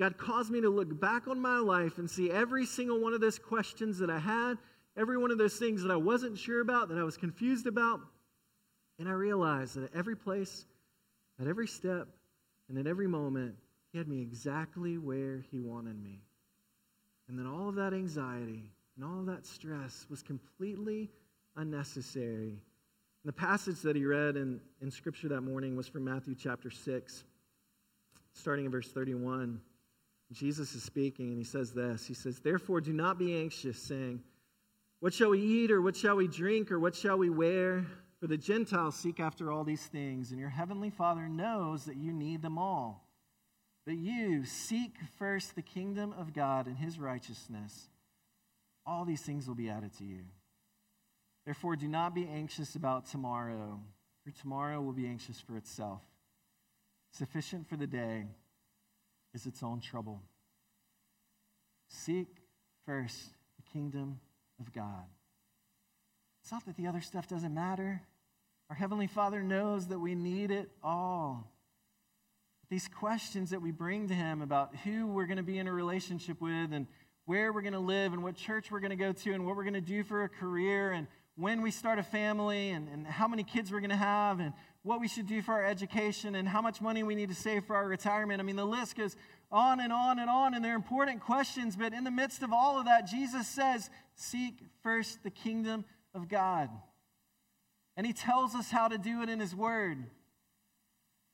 God 0.00 0.16
caused 0.16 0.50
me 0.50 0.62
to 0.62 0.70
look 0.70 0.98
back 0.98 1.28
on 1.28 1.38
my 1.38 1.58
life 1.58 1.98
and 1.98 2.10
see 2.10 2.30
every 2.30 2.64
single 2.64 2.98
one 3.00 3.12
of 3.12 3.20
those 3.20 3.38
questions 3.38 3.98
that 3.98 4.08
I 4.08 4.18
had, 4.18 4.56
every 4.96 5.18
one 5.18 5.30
of 5.30 5.36
those 5.36 5.56
things 5.56 5.82
that 5.82 5.92
I 5.92 5.96
wasn't 5.96 6.38
sure 6.38 6.62
about, 6.62 6.88
that 6.88 6.96
I 6.96 7.04
was 7.04 7.18
confused 7.18 7.66
about. 7.66 8.00
And 8.98 9.06
I 9.06 9.12
realized 9.12 9.74
that 9.76 9.84
at 9.84 9.90
every 9.94 10.16
place, 10.16 10.64
at 11.38 11.46
every 11.46 11.68
step, 11.68 12.08
and 12.70 12.78
at 12.78 12.86
every 12.86 13.08
moment, 13.08 13.56
He 13.92 13.98
had 13.98 14.08
me 14.08 14.22
exactly 14.22 14.96
where 14.96 15.44
He 15.50 15.60
wanted 15.60 16.02
me. 16.02 16.22
And 17.28 17.38
then 17.38 17.46
all 17.46 17.68
of 17.68 17.74
that 17.74 17.92
anxiety 17.92 18.72
and 18.96 19.04
all 19.04 19.20
of 19.20 19.26
that 19.26 19.44
stress 19.44 20.06
was 20.08 20.22
completely 20.22 21.10
unnecessary. 21.56 22.52
And 23.22 23.28
the 23.28 23.32
passage 23.32 23.82
that 23.82 23.96
he 23.96 24.06
read 24.06 24.36
in, 24.36 24.60
in 24.80 24.90
Scripture 24.90 25.28
that 25.28 25.42
morning 25.42 25.76
was 25.76 25.88
from 25.88 26.04
Matthew 26.04 26.34
chapter 26.34 26.70
6, 26.70 27.24
starting 28.32 28.64
in 28.64 28.70
verse 28.70 28.88
31. 28.88 29.60
Jesus 30.32 30.74
is 30.74 30.82
speaking, 30.82 31.28
and 31.28 31.38
he 31.38 31.44
says 31.44 31.72
this 31.72 32.06
He 32.06 32.14
says, 32.14 32.38
Therefore, 32.38 32.80
do 32.80 32.92
not 32.92 33.18
be 33.18 33.36
anxious, 33.36 33.78
saying, 33.78 34.22
What 35.00 35.12
shall 35.12 35.30
we 35.30 35.40
eat, 35.40 35.70
or 35.70 35.82
what 35.82 35.96
shall 35.96 36.16
we 36.16 36.28
drink, 36.28 36.70
or 36.70 36.78
what 36.78 36.94
shall 36.94 37.18
we 37.18 37.30
wear? 37.30 37.84
For 38.20 38.26
the 38.26 38.36
Gentiles 38.36 38.96
seek 38.96 39.18
after 39.18 39.50
all 39.50 39.64
these 39.64 39.86
things, 39.86 40.30
and 40.30 40.38
your 40.38 40.50
heavenly 40.50 40.90
Father 40.90 41.28
knows 41.28 41.86
that 41.86 41.96
you 41.96 42.12
need 42.12 42.42
them 42.42 42.58
all. 42.58 43.08
But 43.86 43.96
you 43.96 44.44
seek 44.44 44.96
first 45.18 45.54
the 45.54 45.62
kingdom 45.62 46.14
of 46.16 46.34
God 46.34 46.66
and 46.66 46.76
his 46.76 46.98
righteousness. 46.98 47.88
All 48.86 49.06
these 49.06 49.22
things 49.22 49.48
will 49.48 49.54
be 49.54 49.70
added 49.70 49.96
to 49.98 50.04
you. 50.04 50.20
Therefore, 51.46 51.76
do 51.76 51.88
not 51.88 52.14
be 52.14 52.28
anxious 52.28 52.74
about 52.76 53.06
tomorrow, 53.06 53.80
for 54.22 54.30
tomorrow 54.30 54.82
will 54.82 54.92
be 54.92 55.06
anxious 55.06 55.40
for 55.40 55.56
itself. 55.56 56.02
Sufficient 57.10 57.68
for 57.68 57.76
the 57.76 57.86
day 57.86 58.26
is 59.34 59.46
its 59.46 59.62
own 59.62 59.80
trouble. 59.80 60.22
Seek 61.88 62.28
first 62.86 63.30
the 63.56 63.70
kingdom 63.72 64.20
of 64.60 64.72
God. 64.72 65.04
It's 66.42 66.52
not 66.52 66.64
that 66.66 66.76
the 66.76 66.86
other 66.86 67.00
stuff 67.00 67.28
doesn't 67.28 67.54
matter. 67.54 68.02
Our 68.70 68.76
Heavenly 68.76 69.06
Father 69.06 69.42
knows 69.42 69.88
that 69.88 69.98
we 69.98 70.14
need 70.14 70.50
it 70.50 70.70
all. 70.82 71.50
These 72.70 72.88
questions 72.88 73.50
that 73.50 73.60
we 73.60 73.72
bring 73.72 74.08
to 74.08 74.14
Him 74.14 74.42
about 74.42 74.74
who 74.84 75.08
we're 75.08 75.26
going 75.26 75.38
to 75.38 75.42
be 75.42 75.58
in 75.58 75.66
a 75.66 75.72
relationship 75.72 76.40
with 76.40 76.72
and 76.72 76.86
where 77.26 77.52
we're 77.52 77.62
going 77.62 77.72
to 77.72 77.80
live 77.80 78.12
and 78.12 78.22
what 78.22 78.36
church 78.36 78.70
we're 78.70 78.80
going 78.80 78.90
to 78.90 78.96
go 78.96 79.12
to 79.12 79.32
and 79.32 79.44
what 79.44 79.56
we're 79.56 79.64
going 79.64 79.74
to 79.74 79.80
do 79.80 80.04
for 80.04 80.22
a 80.22 80.28
career 80.28 80.92
and 80.92 81.08
when 81.40 81.62
we 81.62 81.70
start 81.70 81.98
a 81.98 82.02
family 82.02 82.70
and, 82.70 82.88
and 82.88 83.06
how 83.06 83.26
many 83.26 83.42
kids 83.42 83.72
we're 83.72 83.80
going 83.80 83.90
to 83.90 83.96
have 83.96 84.40
and 84.40 84.52
what 84.82 85.00
we 85.00 85.08
should 85.08 85.26
do 85.26 85.40
for 85.40 85.54
our 85.54 85.64
education 85.64 86.34
and 86.34 86.46
how 86.46 86.60
much 86.60 86.80
money 86.80 87.02
we 87.02 87.14
need 87.14 87.30
to 87.30 87.34
save 87.34 87.64
for 87.64 87.76
our 87.76 87.88
retirement. 87.88 88.40
I 88.40 88.42
mean, 88.42 88.56
the 88.56 88.64
list 88.64 88.96
goes 88.96 89.16
on 89.50 89.80
and 89.80 89.92
on 89.92 90.18
and 90.18 90.28
on, 90.28 90.54
and 90.54 90.64
they're 90.64 90.76
important 90.76 91.20
questions, 91.20 91.76
but 91.76 91.92
in 91.92 92.04
the 92.04 92.10
midst 92.10 92.42
of 92.42 92.52
all 92.52 92.78
of 92.78 92.84
that, 92.84 93.06
Jesus 93.06 93.48
says, 93.48 93.90
Seek 94.14 94.54
first 94.82 95.22
the 95.22 95.30
kingdom 95.30 95.84
of 96.14 96.28
God. 96.28 96.68
And 97.96 98.06
he 98.06 98.12
tells 98.12 98.54
us 98.54 98.70
how 98.70 98.88
to 98.88 98.98
do 98.98 99.22
it 99.22 99.28
in 99.28 99.40
his 99.40 99.54
word. 99.54 99.98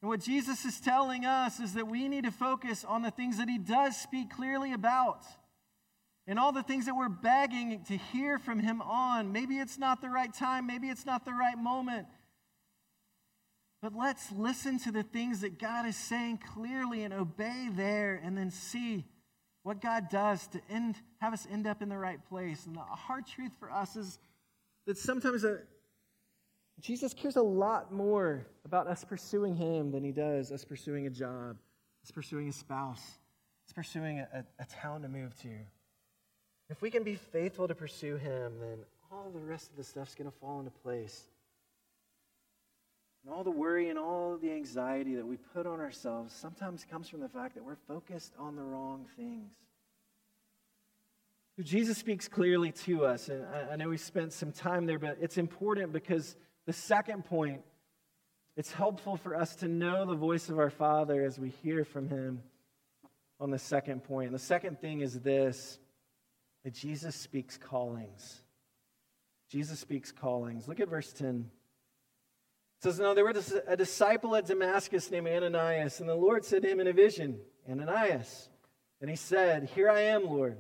And 0.03 0.09
what 0.09 0.21
Jesus 0.21 0.65
is 0.65 0.81
telling 0.81 1.25
us 1.25 1.59
is 1.59 1.75
that 1.75 1.89
we 1.89 2.09
need 2.09 2.25
to 2.25 2.31
focus 2.31 2.85
on 2.85 3.03
the 3.03 3.11
things 3.11 3.39
that 3.39 3.49
he 3.49 3.59
does 3.59 3.97
speak 3.97 4.31
clearly 4.31 4.73
about. 4.73 5.25
And 6.27 6.39
all 6.39 6.53
the 6.53 6.63
things 6.63 6.87
that 6.87 6.97
we're 6.97 7.09
begging 7.09 7.85
to 7.85 7.97
hear 7.97 8.39
from 8.39 8.59
him 8.59 8.83
on. 8.83 9.33
Maybe 9.33 9.59
it's 9.59 9.79
not 9.79 10.01
the 10.01 10.09
right 10.09 10.33
time, 10.33 10.67
maybe 10.67 10.89
it's 10.89 11.07
not 11.07 11.25
the 11.25 11.33
right 11.33 11.57
moment. 11.57 12.07
But 13.83 13.95
let's 13.95 14.33
listen 14.33 14.79
to 14.81 14.91
the 14.91 15.03
things 15.03 15.43
that 15.43 15.59
God 15.59 15.87
is 15.87 15.97
saying 15.97 16.41
clearly 16.55 17.05
and 17.05 17.15
obey 17.15 17.69
there 17.73 18.21
and 18.25 18.37
then 18.37 18.51
see 18.51 19.05
what 19.63 19.81
God 19.81 20.09
does 20.09 20.47
to 20.49 20.61
end, 20.71 20.97
have 21.21 21.33
us 21.33 21.47
end 21.51 21.67
up 21.67 21.83
in 21.83 21.89
the 21.89 21.99
right 21.99 22.19
place. 22.29 22.67
And 22.67 22.77
the 22.77 22.81
hard 22.81 23.27
truth 23.27 23.53
for 23.61 23.71
us 23.71 23.97
is 23.97 24.19
that 24.87 24.97
sometimes 24.97 25.45
a, 25.45 25.59
Jesus 26.81 27.15
cares 27.15 27.37
a 27.37 27.43
lot 27.43 27.93
more 27.93 28.47
about 28.65 28.87
us 28.87 29.05
pursuing 29.05 29.55
Him 29.57 29.91
than 29.91 30.05
He 30.05 30.13
does 30.13 30.53
us 30.53 30.65
pursuing 30.65 31.07
a 31.07 31.11
job, 31.11 31.57
us 32.05 32.11
pursuing 32.11 32.49
a 32.49 32.53
spouse, 32.53 33.03
us 33.69 33.73
pursuing 33.75 34.21
a, 34.21 34.29
a, 34.33 34.45
a 34.63 34.67
town 34.67 35.03
to 35.03 35.09
move 35.09 35.37
to. 35.43 35.51
If 36.69 36.83
we 36.83 36.91
can 36.91 37.05
be 37.05 37.15
faithful 37.15 37.69
to 37.69 37.75
pursue 37.75 38.17
Him, 38.17 38.55
then 38.61 38.79
all 39.13 39.31
the 39.33 39.41
rest 39.41 39.71
of 39.71 39.77
the 39.77 39.85
stuff's 39.85 40.15
going 40.15 40.31
to 40.31 40.37
fall 40.39 40.59
into 40.59 40.71
place. 40.71 41.29
And 43.25 43.35
all 43.35 43.45
the 43.45 43.51
worry 43.51 43.89
and 43.89 43.99
all 43.99 44.37
the 44.37 44.53
anxiety 44.53 45.17
that 45.17 45.27
we 45.27 45.37
put 45.37 45.67
on 45.67 45.81
ourselves 45.81 46.35
sometimes 46.35 46.85
comes 46.89 47.09
from 47.09 47.21
the 47.21 47.29
fact 47.29 47.55
that 47.55 47.65
we're 47.65 47.77
focused 47.89 48.33
on 48.39 48.57
the 48.57 48.63
wrong 48.63 49.07
things. 49.17 49.51
Jesus 51.63 51.97
speaks 51.97 52.29
clearly 52.29 52.71
to 52.71 53.07
us, 53.07 53.29
and 53.31 53.47
I 53.71 53.77
know 53.77 53.89
we 53.89 53.97
spent 53.97 54.35
some 54.35 54.53
time 54.53 54.85
there, 54.85 54.99
but 54.99 55.17
it's 55.23 55.39
important 55.39 55.93
because 55.93 56.37
the 56.67 56.73
second 56.73 57.25
point, 57.25 57.63
it's 58.57 58.71
helpful 58.71 59.17
for 59.17 59.35
us 59.35 59.57
to 59.57 59.69
know 59.69 60.05
the 60.05 60.15
voice 60.15 60.51
of 60.51 60.59
our 60.59 60.69
Father 60.69 61.25
as 61.25 61.39
we 61.39 61.49
hear 61.63 61.85
from 61.85 62.09
Him 62.09 62.43
on 63.41 63.51
the 63.51 63.59
second 63.59 64.05
point. 64.05 64.27
And 64.27 64.35
the 64.35 64.39
second 64.39 64.81
thing 64.81 65.01
is 65.01 65.21
this 65.21 65.79
that 66.67 66.75
Jesus 66.75 67.15
speaks 67.15 67.57
callings. 67.57 68.43
Jesus 69.49 69.79
speaks 69.79 70.11
callings. 70.11 70.67
Look 70.67 70.81
at 70.81 70.89
verse 70.89 71.13
10. 71.13 71.49
It 72.79 72.83
says, 72.83 72.99
Now 72.99 73.15
there 73.15 73.25
was 73.25 73.55
a 73.69 73.77
disciple 73.77 74.35
at 74.35 74.47
Damascus 74.47 75.09
named 75.13 75.29
Ananias, 75.29 76.01
and 76.01 76.09
the 76.09 76.17
Lord 76.17 76.45
said 76.45 76.63
to 76.63 76.69
him 76.69 76.81
in 76.81 76.89
a 76.89 76.93
vision, 76.93 77.39
Ananias. 77.71 78.49
And 79.01 79.09
he 79.09 79.15
said, 79.15 79.71
Here 79.77 79.89
I 79.89 80.01
am, 80.01 80.25
Lord. 80.25 80.59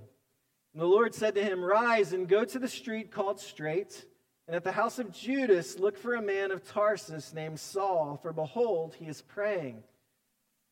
And 0.74 0.80
the 0.80 0.86
Lord 0.86 1.12
said 1.12 1.34
to 1.34 1.42
him, 1.42 1.60
Rise 1.60 2.12
and 2.12 2.28
go 2.28 2.44
to 2.44 2.58
the 2.60 2.68
street 2.68 3.10
called 3.10 3.40
Straight 3.40 4.06
and 4.46 4.54
at 4.54 4.62
the 4.62 4.70
house 4.70 5.00
of 5.00 5.10
Judas, 5.10 5.76
look 5.76 5.98
for 5.98 6.14
a 6.14 6.22
man 6.22 6.52
of 6.52 6.62
Tarsus 6.62 7.34
named 7.34 7.58
Saul, 7.58 8.16
for 8.22 8.32
behold, 8.32 8.94
he 8.94 9.06
is 9.06 9.22
praying. 9.22 9.82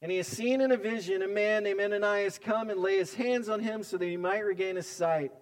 And 0.04 0.10
he 0.10 0.18
has 0.18 0.28
seen 0.28 0.60
in 0.60 0.70
a 0.70 0.76
vision 0.76 1.22
a 1.22 1.28
man 1.28 1.64
named 1.64 1.80
Ananias 1.80 2.38
come 2.38 2.68
and 2.68 2.78
lay 2.78 2.98
his 2.98 3.14
hands 3.14 3.48
on 3.48 3.60
him 3.60 3.82
so 3.82 3.96
that 3.96 4.04
he 4.04 4.18
might 4.18 4.44
regain 4.44 4.76
his 4.76 4.86
sight. 4.86 5.32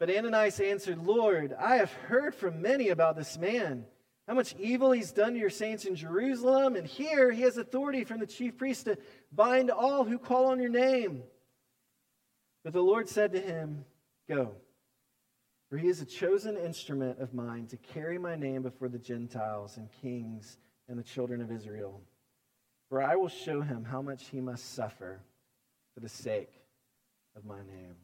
But 0.00 0.10
Ananias 0.10 0.58
answered, 0.58 0.98
Lord, 1.06 1.54
I 1.56 1.76
have 1.76 1.92
heard 1.92 2.34
from 2.34 2.60
many 2.60 2.88
about 2.88 3.14
this 3.14 3.38
man, 3.38 3.84
how 4.26 4.34
much 4.34 4.56
evil 4.58 4.90
he's 4.90 5.12
done 5.12 5.34
to 5.34 5.38
your 5.38 5.50
saints 5.50 5.84
in 5.84 5.94
Jerusalem, 5.94 6.74
and 6.74 6.84
here 6.84 7.30
he 7.30 7.42
has 7.42 7.58
authority 7.58 8.02
from 8.02 8.18
the 8.18 8.26
chief 8.26 8.56
priest 8.56 8.86
to 8.86 8.98
bind 9.30 9.70
all 9.70 10.02
who 10.02 10.18
call 10.18 10.46
on 10.46 10.58
your 10.58 10.68
name. 10.68 11.22
But 12.64 12.72
the 12.72 12.82
Lord 12.82 13.08
said 13.08 13.30
to 13.34 13.40
him, 13.40 13.84
Go. 14.28 14.56
For 15.70 15.78
he 15.78 15.86
is 15.86 16.00
a 16.00 16.06
chosen 16.06 16.56
instrument 16.56 17.20
of 17.20 17.32
mine 17.32 17.68
to 17.68 17.76
carry 17.76 18.18
my 18.18 18.34
name 18.34 18.62
before 18.62 18.88
the 18.88 18.98
Gentiles 18.98 19.76
and 19.76 19.88
kings 20.02 20.58
and 20.88 20.98
the 20.98 21.04
children 21.04 21.40
of 21.40 21.52
Israel. 21.52 22.02
For 22.88 23.02
I 23.02 23.16
will 23.16 23.28
show 23.28 23.60
him 23.62 23.84
how 23.84 24.02
much 24.02 24.28
he 24.28 24.40
must 24.40 24.74
suffer 24.74 25.20
for 25.94 26.00
the 26.00 26.08
sake 26.08 26.52
of 27.36 27.44
my 27.44 27.58
name. 27.58 27.96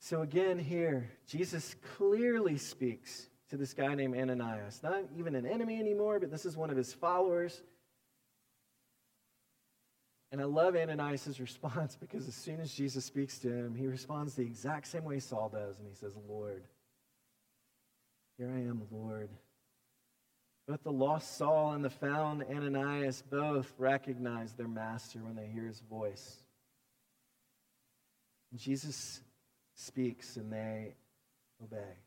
So, 0.00 0.22
again, 0.22 0.58
here, 0.58 1.10
Jesus 1.26 1.74
clearly 1.96 2.58
speaks 2.58 3.28
to 3.50 3.56
this 3.56 3.74
guy 3.74 3.94
named 3.94 4.16
Ananias. 4.16 4.80
Not 4.82 5.02
even 5.18 5.34
an 5.34 5.46
enemy 5.46 5.78
anymore, 5.78 6.20
but 6.20 6.30
this 6.30 6.46
is 6.46 6.56
one 6.56 6.70
of 6.70 6.76
his 6.76 6.92
followers. 6.92 7.60
And 10.32 10.40
I 10.40 10.44
love 10.44 10.76
Ananias' 10.76 11.40
response 11.40 11.96
because 11.96 12.26
as 12.28 12.34
soon 12.34 12.60
as 12.60 12.72
Jesus 12.72 13.04
speaks 13.04 13.38
to 13.38 13.48
him, 13.48 13.74
he 13.74 13.86
responds 13.86 14.34
the 14.34 14.42
exact 14.42 14.86
same 14.86 15.04
way 15.04 15.18
Saul 15.18 15.48
does, 15.48 15.78
and 15.78 15.88
he 15.88 15.94
says, 15.94 16.12
Lord, 16.28 16.64
here 18.36 18.50
I 18.54 18.60
am, 18.60 18.82
Lord. 18.90 19.30
Both 20.66 20.82
the 20.82 20.92
lost 20.92 21.36
Saul 21.36 21.72
and 21.72 21.84
the 21.84 21.90
found 21.90 22.42
Ananias 22.42 23.22
both 23.30 23.72
recognize 23.78 24.52
their 24.54 24.66
master 24.66 25.20
when 25.20 25.36
they 25.36 25.46
hear 25.46 25.64
his 25.64 25.80
voice. 25.80 26.42
And 28.50 28.58
Jesus 28.58 29.20
speaks 29.76 30.36
and 30.36 30.52
they 30.52 30.96
obey. 31.62 31.98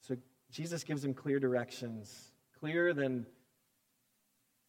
So 0.00 0.16
Jesus 0.50 0.82
gives 0.82 1.02
them 1.02 1.14
clear 1.14 1.38
directions, 1.38 2.32
clearer 2.58 2.92
than 2.92 3.26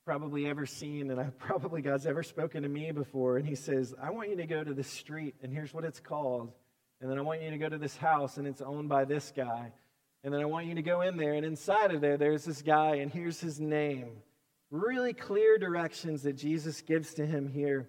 probably 0.05 0.45
ever 0.45 0.67
seen 0.67 1.09
and 1.09 1.37
probably 1.39 1.81
God's 1.81 2.05
ever 2.05 2.21
spoken 2.21 2.61
to 2.61 2.69
me 2.69 2.91
before. 2.91 3.37
And 3.37 3.47
he 3.47 3.55
says, 3.55 3.95
I 3.99 4.11
want 4.11 4.29
you 4.29 4.35
to 4.35 4.45
go 4.45 4.63
to 4.63 4.75
this 4.75 4.89
street 4.89 5.33
and 5.41 5.51
here's 5.51 5.73
what 5.73 5.85
it's 5.85 5.99
called. 5.99 6.51
And 7.01 7.09
then 7.09 7.17
I 7.17 7.21
want 7.21 7.41
you 7.41 7.49
to 7.49 7.57
go 7.57 7.67
to 7.67 7.79
this 7.79 7.97
house 7.97 8.37
and 8.37 8.47
it's 8.47 8.61
owned 8.61 8.89
by 8.89 9.05
this 9.05 9.33
guy. 9.35 9.71
And 10.25 10.33
then 10.33 10.41
I 10.41 10.45
want 10.45 10.65
you 10.65 10.73
to 10.73 10.81
go 10.81 11.01
in 11.01 11.17
there 11.17 11.33
and 11.33 11.45
inside 11.45 11.93
of 11.93 12.01
there, 12.01 12.17
there's 12.17 12.45
this 12.45 12.63
guy 12.63 12.95
and 12.95 13.11
here's 13.11 13.39
his 13.39 13.59
name. 13.59 14.07
Really 14.71 15.13
clear 15.13 15.59
directions 15.59 16.23
that 16.23 16.33
Jesus 16.33 16.81
gives 16.81 17.13
to 17.13 17.27
him 17.27 17.47
here. 17.47 17.87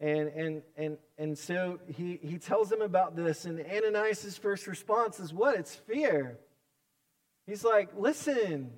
And, 0.00 0.28
and, 0.28 0.62
and, 0.78 0.96
and 1.18 1.36
so 1.36 1.78
he, 1.86 2.18
he 2.22 2.38
tells 2.38 2.72
him 2.72 2.80
about 2.80 3.14
this. 3.14 3.44
And 3.44 3.60
Ananias' 3.60 4.38
first 4.38 4.66
response 4.66 5.20
is 5.20 5.34
what? 5.34 5.54
It's 5.58 5.74
fear. 5.74 6.38
He's 7.46 7.62
like, 7.62 7.90
listen, 7.94 8.70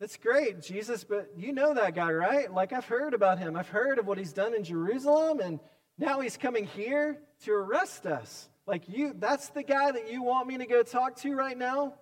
that's 0.00 0.16
great, 0.16 0.60
Jesus, 0.60 1.04
but 1.04 1.30
you 1.36 1.52
know 1.52 1.74
that 1.74 1.94
guy, 1.94 2.10
right? 2.10 2.52
Like, 2.52 2.72
I've 2.72 2.84
heard 2.84 3.14
about 3.14 3.38
him. 3.38 3.56
I've 3.56 3.68
heard 3.68 4.00
of 4.00 4.08
what 4.08 4.18
he's 4.18 4.32
done 4.32 4.54
in 4.54 4.64
Jerusalem, 4.64 5.38
and 5.38 5.60
now 5.98 6.18
he's 6.18 6.36
coming 6.36 6.66
here 6.66 7.20
to 7.44 7.52
arrest 7.52 8.06
us. 8.06 8.48
Like, 8.66 8.88
you, 8.88 9.14
that's 9.16 9.50
the 9.50 9.62
guy 9.62 9.92
that 9.92 10.10
you 10.10 10.24
want 10.24 10.48
me 10.48 10.58
to 10.58 10.66
go 10.66 10.82
talk 10.82 11.14
to 11.18 11.32
right 11.34 11.56
now? 11.56 11.94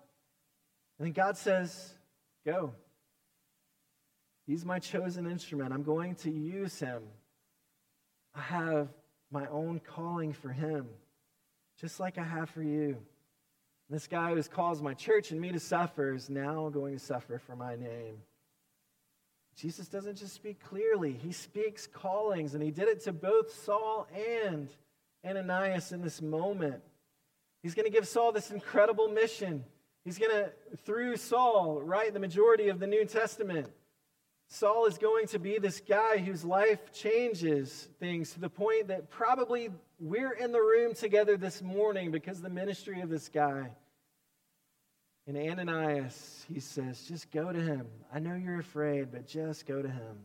And 0.98 1.06
then 1.06 1.12
God 1.12 1.36
says, 1.36 1.94
Go. 2.44 2.72
He's 4.46 4.64
my 4.64 4.78
chosen 4.78 5.26
instrument. 5.26 5.74
I'm 5.74 5.82
going 5.82 6.14
to 6.16 6.30
use 6.30 6.78
him. 6.80 7.02
I 8.34 8.40
have 8.40 8.88
my 9.30 9.46
own 9.48 9.80
calling 9.80 10.32
for 10.32 10.48
him. 10.48 10.86
just 11.80 12.00
like 12.00 12.18
I 12.18 12.24
have 12.24 12.48
for 12.50 12.62
you. 12.62 12.96
This 13.90 14.06
guy 14.06 14.30
who 14.30 14.36
has 14.36 14.48
caused 14.48 14.82
my 14.82 14.94
church 14.94 15.30
and 15.30 15.40
me 15.40 15.52
to 15.52 15.60
suffer 15.60 16.14
is 16.14 16.28
now 16.28 16.68
going 16.68 16.94
to 16.94 17.04
suffer 17.04 17.38
for 17.38 17.56
my 17.56 17.76
name. 17.76 18.16
Jesus 19.56 19.88
doesn't 19.88 20.16
just 20.16 20.34
speak 20.34 20.62
clearly, 20.62 21.12
he 21.12 21.32
speaks 21.32 21.86
callings, 21.86 22.54
and 22.54 22.62
he 22.62 22.70
did 22.70 22.88
it 22.88 23.02
to 23.04 23.12
both 23.12 23.52
Saul 23.64 24.06
and 24.14 24.68
Ananias 25.26 25.90
in 25.92 26.00
this 26.00 26.22
moment. 26.22 26.80
He's 27.62 27.74
going 27.74 27.86
to 27.86 27.92
give 27.92 28.06
Saul 28.06 28.30
this 28.30 28.50
incredible 28.50 29.08
mission. 29.08 29.64
He's 30.08 30.16
going 30.16 30.30
to, 30.30 30.50
through 30.86 31.18
Saul, 31.18 31.82
write 31.82 32.14
the 32.14 32.18
majority 32.18 32.70
of 32.70 32.80
the 32.80 32.86
New 32.86 33.04
Testament. 33.04 33.68
Saul 34.46 34.86
is 34.86 34.96
going 34.96 35.26
to 35.26 35.38
be 35.38 35.58
this 35.58 35.82
guy 35.86 36.16
whose 36.16 36.46
life 36.46 36.94
changes 36.94 37.90
things 38.00 38.32
to 38.32 38.40
the 38.40 38.48
point 38.48 38.88
that 38.88 39.10
probably 39.10 39.68
we're 40.00 40.32
in 40.32 40.50
the 40.50 40.62
room 40.62 40.94
together 40.94 41.36
this 41.36 41.60
morning 41.60 42.10
because 42.10 42.40
the 42.40 42.48
ministry 42.48 43.02
of 43.02 43.10
this 43.10 43.28
guy. 43.28 43.68
And 45.26 45.36
Ananias, 45.36 46.46
he 46.50 46.60
says, 46.60 47.02
just 47.02 47.30
go 47.30 47.52
to 47.52 47.60
him. 47.60 47.86
I 48.10 48.18
know 48.18 48.34
you're 48.34 48.60
afraid, 48.60 49.12
but 49.12 49.26
just 49.26 49.66
go 49.66 49.82
to 49.82 49.90
him. 49.90 50.20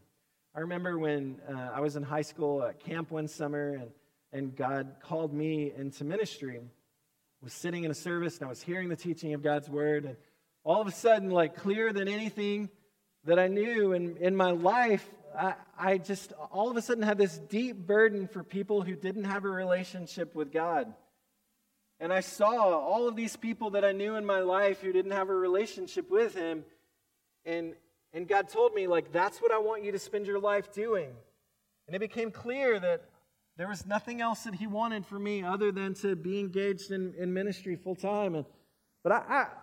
I 0.55 0.61
remember 0.61 0.97
when 0.97 1.41
uh, 1.53 1.71
I 1.73 1.81
was 1.81 1.97
in 1.97 2.03
high 2.03 2.21
school 2.21 2.63
at 2.63 2.79
camp 2.79 3.11
one 3.11 3.27
summer 3.27 3.73
and, 3.73 3.91
and 4.31 4.55
God 4.55 4.95
called 5.01 5.33
me 5.33 5.73
into 5.75 6.05
ministry. 6.05 6.61
Was 7.43 7.51
sitting 7.53 7.83
in 7.83 7.91
a 7.91 7.95
service 7.95 8.37
and 8.37 8.45
I 8.45 8.49
was 8.49 8.61
hearing 8.61 8.87
the 8.87 8.95
teaching 8.95 9.33
of 9.33 9.43
God's 9.43 9.69
word. 9.69 10.05
And 10.05 10.15
all 10.63 10.79
of 10.79 10.87
a 10.87 10.91
sudden, 10.91 11.29
like 11.29 11.57
clearer 11.57 11.91
than 11.91 12.07
anything 12.07 12.69
that 13.25 13.37
I 13.37 13.47
knew 13.47 13.91
in, 13.91 14.15
in 14.15 14.33
my 14.33 14.51
life, 14.51 15.05
I, 15.37 15.55
I 15.77 15.97
just 15.97 16.31
all 16.51 16.71
of 16.71 16.77
a 16.77 16.81
sudden 16.81 17.03
had 17.03 17.17
this 17.17 17.37
deep 17.37 17.75
burden 17.75 18.29
for 18.29 18.43
people 18.43 18.81
who 18.81 18.95
didn't 18.95 19.25
have 19.25 19.43
a 19.43 19.49
relationship 19.49 20.35
with 20.35 20.53
God. 20.53 20.93
And 21.99 22.13
I 22.13 22.21
saw 22.21 22.79
all 22.79 23.09
of 23.09 23.17
these 23.17 23.35
people 23.35 23.71
that 23.71 23.83
I 23.83 23.91
knew 23.91 24.15
in 24.15 24.25
my 24.25 24.39
life 24.39 24.81
who 24.81 24.93
didn't 24.93 25.11
have 25.11 25.29
a 25.29 25.35
relationship 25.35 26.09
with 26.09 26.35
Him. 26.35 26.63
And, 27.45 27.73
and 28.13 28.25
God 28.25 28.47
told 28.47 28.73
me, 28.73 28.87
like, 28.87 29.11
that's 29.11 29.41
what 29.41 29.51
I 29.51 29.57
want 29.57 29.83
you 29.83 29.91
to 29.91 29.99
spend 29.99 30.27
your 30.27 30.39
life 30.39 30.71
doing. 30.71 31.09
And 31.87 31.95
it 31.95 31.99
became 31.99 32.31
clear 32.31 32.79
that 32.79 33.03
there 33.57 33.67
was 33.67 33.85
nothing 33.85 34.21
else 34.21 34.43
that 34.43 34.55
He 34.55 34.67
wanted 34.67 35.05
for 35.05 35.19
me 35.19 35.43
other 35.43 35.71
than 35.71 35.93
to 35.95 36.15
be 36.15 36.39
engaged 36.39 36.91
in, 36.91 37.13
in 37.17 37.33
ministry 37.33 37.75
full 37.75 37.95
time. 37.95 38.45
But 39.03 39.11
I, 39.11 39.17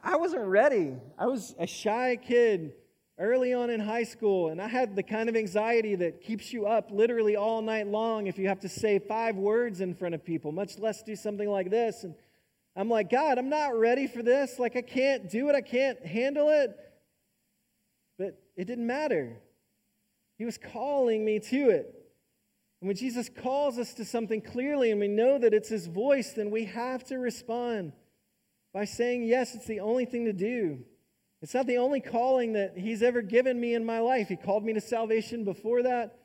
I, 0.04 0.12
I 0.12 0.16
wasn't 0.16 0.44
ready. 0.44 0.96
I 1.18 1.26
was 1.26 1.54
a 1.58 1.66
shy 1.66 2.16
kid 2.16 2.72
early 3.18 3.52
on 3.52 3.68
in 3.68 3.80
high 3.80 4.04
school, 4.04 4.48
and 4.48 4.62
I 4.62 4.68
had 4.68 4.96
the 4.96 5.02
kind 5.02 5.28
of 5.28 5.36
anxiety 5.36 5.94
that 5.96 6.22
keeps 6.22 6.52
you 6.52 6.66
up 6.66 6.90
literally 6.90 7.36
all 7.36 7.62
night 7.62 7.86
long 7.86 8.26
if 8.26 8.38
you 8.38 8.48
have 8.48 8.60
to 8.60 8.68
say 8.68 8.98
five 8.98 9.36
words 9.36 9.80
in 9.80 9.94
front 9.94 10.14
of 10.14 10.24
people, 10.24 10.52
much 10.52 10.78
less 10.78 11.02
do 11.02 11.16
something 11.16 11.48
like 11.48 11.70
this. 11.70 12.04
And 12.04 12.14
I'm 12.76 12.88
like, 12.88 13.10
God, 13.10 13.38
I'm 13.38 13.50
not 13.50 13.78
ready 13.78 14.06
for 14.06 14.22
this. 14.22 14.58
Like, 14.58 14.76
I 14.76 14.82
can't 14.82 15.28
do 15.28 15.48
it, 15.48 15.54
I 15.54 15.60
can't 15.60 16.04
handle 16.04 16.48
it. 16.48 16.70
But 18.18 18.40
it 18.56 18.66
didn't 18.66 18.86
matter. 18.86 19.36
He 20.38 20.44
was 20.44 20.56
calling 20.56 21.24
me 21.24 21.40
to 21.40 21.70
it. 21.70 21.99
And 22.80 22.88
when 22.88 22.96
Jesus 22.96 23.28
calls 23.28 23.78
us 23.78 23.94
to 23.94 24.04
something 24.04 24.40
clearly 24.40 24.90
and 24.90 25.00
we 25.00 25.08
know 25.08 25.38
that 25.38 25.52
it's 25.52 25.68
His 25.68 25.86
voice, 25.86 26.32
then 26.32 26.50
we 26.50 26.64
have 26.66 27.04
to 27.04 27.18
respond 27.18 27.92
by 28.72 28.84
saying, 28.84 29.24
Yes, 29.24 29.54
it's 29.54 29.66
the 29.66 29.80
only 29.80 30.04
thing 30.04 30.24
to 30.24 30.32
do. 30.32 30.80
It's 31.42 31.54
not 31.54 31.66
the 31.66 31.78
only 31.78 32.00
calling 32.00 32.54
that 32.54 32.76
He's 32.76 33.02
ever 33.02 33.22
given 33.22 33.60
me 33.60 33.74
in 33.74 33.84
my 33.84 34.00
life. 34.00 34.28
He 34.28 34.36
called 34.36 34.64
me 34.64 34.72
to 34.74 34.80
salvation 34.80 35.44
before 35.44 35.82
that, 35.82 36.18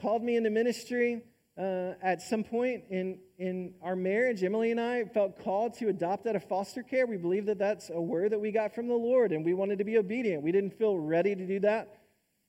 called 0.00 0.22
me 0.22 0.36
into 0.36 0.50
ministry 0.50 1.22
uh, 1.58 1.94
at 2.00 2.22
some 2.22 2.44
point 2.44 2.84
in, 2.88 3.18
in 3.38 3.74
our 3.82 3.96
marriage, 3.96 4.44
Emily 4.44 4.70
and 4.70 4.80
I 4.80 5.04
felt 5.06 5.42
called 5.42 5.74
to 5.78 5.88
adopt 5.88 6.26
out 6.28 6.36
of 6.36 6.44
foster 6.44 6.84
care. 6.84 7.04
We 7.04 7.16
believe 7.16 7.46
that 7.46 7.58
that's 7.58 7.90
a 7.90 8.00
word 8.00 8.30
that 8.30 8.40
we 8.40 8.52
got 8.52 8.74
from 8.76 8.86
the 8.86 8.94
Lord, 8.94 9.32
and 9.32 9.44
we 9.44 9.54
wanted 9.54 9.78
to 9.78 9.84
be 9.84 9.98
obedient. 9.98 10.44
We 10.44 10.52
didn't 10.52 10.78
feel 10.78 10.96
ready 10.96 11.34
to 11.34 11.46
do 11.46 11.58
that, 11.60 11.98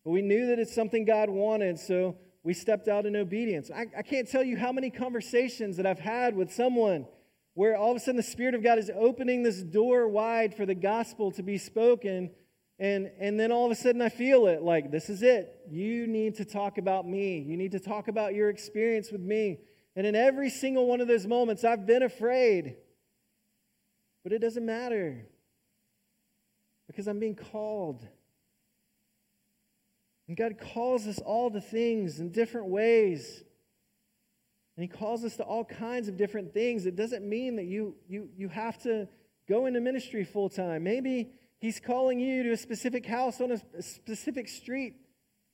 but 0.06 0.12
we 0.12 0.22
knew 0.22 0.48
that 0.48 0.60
it's 0.60 0.76
something 0.76 1.06
God 1.06 1.30
wanted, 1.32 1.80
so 1.80 2.18
we 2.44 2.54
stepped 2.54 2.88
out 2.88 3.06
in 3.06 3.16
obedience. 3.16 3.70
I, 3.74 3.86
I 3.98 4.02
can't 4.02 4.30
tell 4.30 4.44
you 4.44 4.58
how 4.58 4.72
many 4.72 4.90
conversations 4.90 5.78
that 5.78 5.86
I've 5.86 6.00
had 6.00 6.36
with 6.36 6.54
someone 6.54 7.06
where 7.54 7.76
all 7.76 7.92
of 7.92 7.98
a 7.98 8.00
sudden 8.00 8.16
the 8.16 8.24
Spirit 8.24 8.56
of 8.56 8.64
God 8.64 8.80
is 8.80 8.90
opening 8.96 9.44
this 9.44 9.62
door 9.62 10.08
wide 10.08 10.56
for 10.56 10.66
the 10.66 10.76
gospel 10.76 11.32
to 11.32 11.44
be 11.44 11.58
spoken 11.58 12.32
and, 12.80 13.12
and 13.20 13.38
then 13.38 13.52
all 13.52 13.66
of 13.66 13.72
a 13.72 13.76
sudden 13.76 14.02
I 14.02 14.10
feel 14.10 14.48
it 14.48 14.62
like, 14.62 14.90
this 14.90 15.10
is 15.10 15.22
it. 15.22 15.66
You 15.70 16.08
need 16.08 16.36
to 16.36 16.46
talk 16.46 16.78
about 16.78 17.06
me. 17.06 17.40
You 17.40 17.58
need 17.58 17.74
to 17.74 17.80
talk 17.80 18.08
about 18.08 18.34
your 18.34 18.50
experience 18.50 19.12
with 19.12 19.22
me. 19.22 19.60
And 19.98 20.08
in 20.08 20.16
every 20.16 20.50
single 20.50 20.88
one 20.88 21.02
of 21.02 21.08
those 21.10 21.28
moments, 21.28 21.66
I've 21.66 21.86
been 21.86 22.04
afraid. 22.04 22.78
But 24.24 24.32
it 24.32 24.40
doesn't 24.40 24.66
matter 24.66 25.26
because 26.88 27.08
I'm 27.08 27.20
being 27.20 27.36
called. 27.36 28.08
And 30.30 30.38
God 30.38 30.60
calls 30.60 31.08
us 31.08 31.18
all 31.18 31.50
to 31.50 31.60
things 31.60 32.20
in 32.20 32.30
different 32.30 32.68
ways. 32.68 33.44
And 34.78 34.84
He 34.84 34.88
calls 34.88 35.26
us 35.26 35.38
to 35.38 35.44
all 35.44 35.66
kinds 35.66 36.08
of 36.08 36.18
different 36.18 36.54
things. 36.54 36.86
It 36.86 36.96
doesn't 36.96 37.28
mean 37.28 37.56
that 37.56 37.66
you, 37.66 37.96
you, 38.08 38.30
you 38.38 38.48
have 38.48 38.80
to 38.84 39.08
go 39.50 39.66
into 39.66 39.82
ministry 39.82 40.24
full 40.24 40.48
time. 40.48 40.84
Maybe 40.84 41.32
He's 41.58 41.80
calling 41.80 42.20
you 42.20 42.44
to 42.44 42.52
a 42.52 42.58
specific 42.58 43.08
house 43.08 43.42
on 43.42 43.52
a 43.52 43.82
specific 43.82 44.48
street 44.48 44.98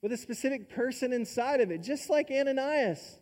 with 0.04 0.12
a 0.12 0.18
specific 0.18 0.70
person 0.70 1.14
inside 1.14 1.62
of 1.62 1.72
it, 1.72 1.82
just 1.82 2.10
like 2.10 2.30
Ananias. 2.30 3.18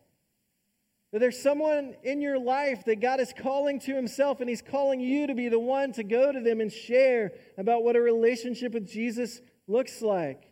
That 1.12 1.20
there's 1.20 1.40
someone 1.40 1.94
in 2.02 2.20
your 2.20 2.36
life 2.36 2.84
that 2.86 3.00
God 3.00 3.20
is 3.20 3.32
calling 3.32 3.78
to 3.82 3.94
Himself, 3.94 4.40
and 4.40 4.50
He's 4.50 4.60
calling 4.60 4.98
you 4.98 5.28
to 5.28 5.36
be 5.36 5.48
the 5.48 5.60
one 5.60 5.92
to 5.92 6.02
go 6.02 6.32
to 6.32 6.40
them 6.40 6.60
and 6.60 6.72
share 6.72 7.30
about 7.56 7.84
what 7.84 7.94
a 7.94 8.00
relationship 8.00 8.74
with 8.74 8.90
Jesus 8.90 9.40
looks 9.68 10.02
like. 10.02 10.50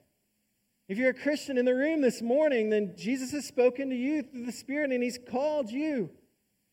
If 0.88 0.99
you're 0.99 1.11
a 1.11 1.14
Christian 1.14 1.59
in 1.59 1.64
the 1.64 1.75
room 1.75 2.01
this 2.01 2.21
morning, 2.21 2.71
then 2.71 2.95
Jesus 2.97 3.31
has 3.33 3.47
spoken 3.47 3.90
to 3.90 3.97
you 3.97 4.23
through 4.23 4.47
the 4.47 4.53
Spirit, 4.53 4.90
and 4.90 5.03
He's 5.03 5.18
called 5.31 5.71
you. 5.71 6.11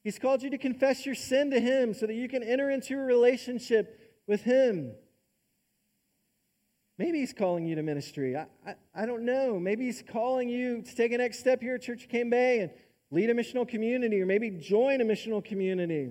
He's 0.04 0.19
called 0.19 0.41
you 0.41 0.50
to 0.50 0.58
confess 0.58 1.06
your 1.06 1.15
sin 1.15 1.52
to 1.52 1.60
Him 1.60 1.93
so 1.93 2.08
that 2.08 2.15
you 2.15 2.28
can 2.28 2.43
enter 2.43 2.69
into 2.69 2.95
a 2.95 3.04
relationship 3.04 4.22
with 4.28 4.41
Him. 4.41 4.93
Maybe 7.00 7.19
he's 7.19 7.32
calling 7.32 7.65
you 7.65 7.76
to 7.76 7.82
ministry. 7.82 8.36
I, 8.36 8.48
I, 8.67 8.76
I, 8.93 9.06
don't 9.06 9.24
know. 9.24 9.58
Maybe 9.58 9.86
he's 9.86 10.04
calling 10.06 10.50
you 10.50 10.82
to 10.82 10.95
take 10.98 11.13
a 11.13 11.17
next 11.17 11.39
step 11.39 11.62
here 11.62 11.76
at 11.76 11.82
Church 11.82 12.04
of 12.04 12.10
Cane 12.10 12.30
Bay 12.30 12.60
and 12.60 12.72
lead 13.10 13.30
a 13.30 13.34
missional 13.34 13.65
community 13.65 14.22
or 14.22 14.26
maybe 14.26 14.50
join 14.50 15.00
a 15.00 15.06
missional 15.06 15.43
community. 15.43 16.10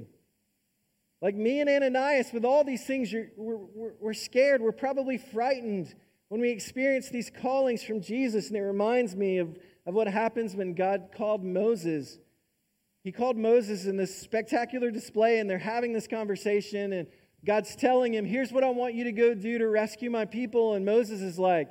Like 1.20 1.34
me 1.34 1.60
and 1.60 1.68
Ananias, 1.68 2.32
with 2.32 2.46
all 2.46 2.64
these 2.64 2.86
things, 2.86 3.12
we're, 3.12 3.30
we're, 3.36 3.92
we're 4.00 4.14
scared. 4.14 4.62
We're 4.62 4.72
probably 4.72 5.18
frightened 5.18 5.94
when 6.28 6.40
we 6.40 6.50
experience 6.50 7.08
these 7.08 7.30
callings 7.30 7.82
from 7.82 8.00
Jesus. 8.00 8.48
And 8.48 8.56
it 8.56 8.62
reminds 8.62 9.16
me 9.16 9.38
of, 9.38 9.56
of 9.86 9.94
what 9.94 10.08
happens 10.08 10.54
when 10.54 10.74
God 10.74 11.08
called 11.14 11.44
Moses. 11.44 12.18
He 13.04 13.12
called 13.12 13.36
Moses 13.36 13.86
in 13.86 13.96
this 13.96 14.16
spectacular 14.16 14.90
display, 14.90 15.38
and 15.38 15.48
they're 15.48 15.58
having 15.58 15.92
this 15.92 16.06
conversation. 16.06 16.92
And 16.92 17.08
God's 17.44 17.74
telling 17.76 18.12
him, 18.14 18.24
Here's 18.24 18.52
what 18.52 18.64
I 18.64 18.70
want 18.70 18.94
you 18.94 19.04
to 19.04 19.12
go 19.12 19.34
do 19.34 19.58
to 19.58 19.68
rescue 19.68 20.10
my 20.10 20.24
people. 20.24 20.74
And 20.74 20.84
Moses 20.84 21.20
is 21.20 21.38
like, 21.38 21.70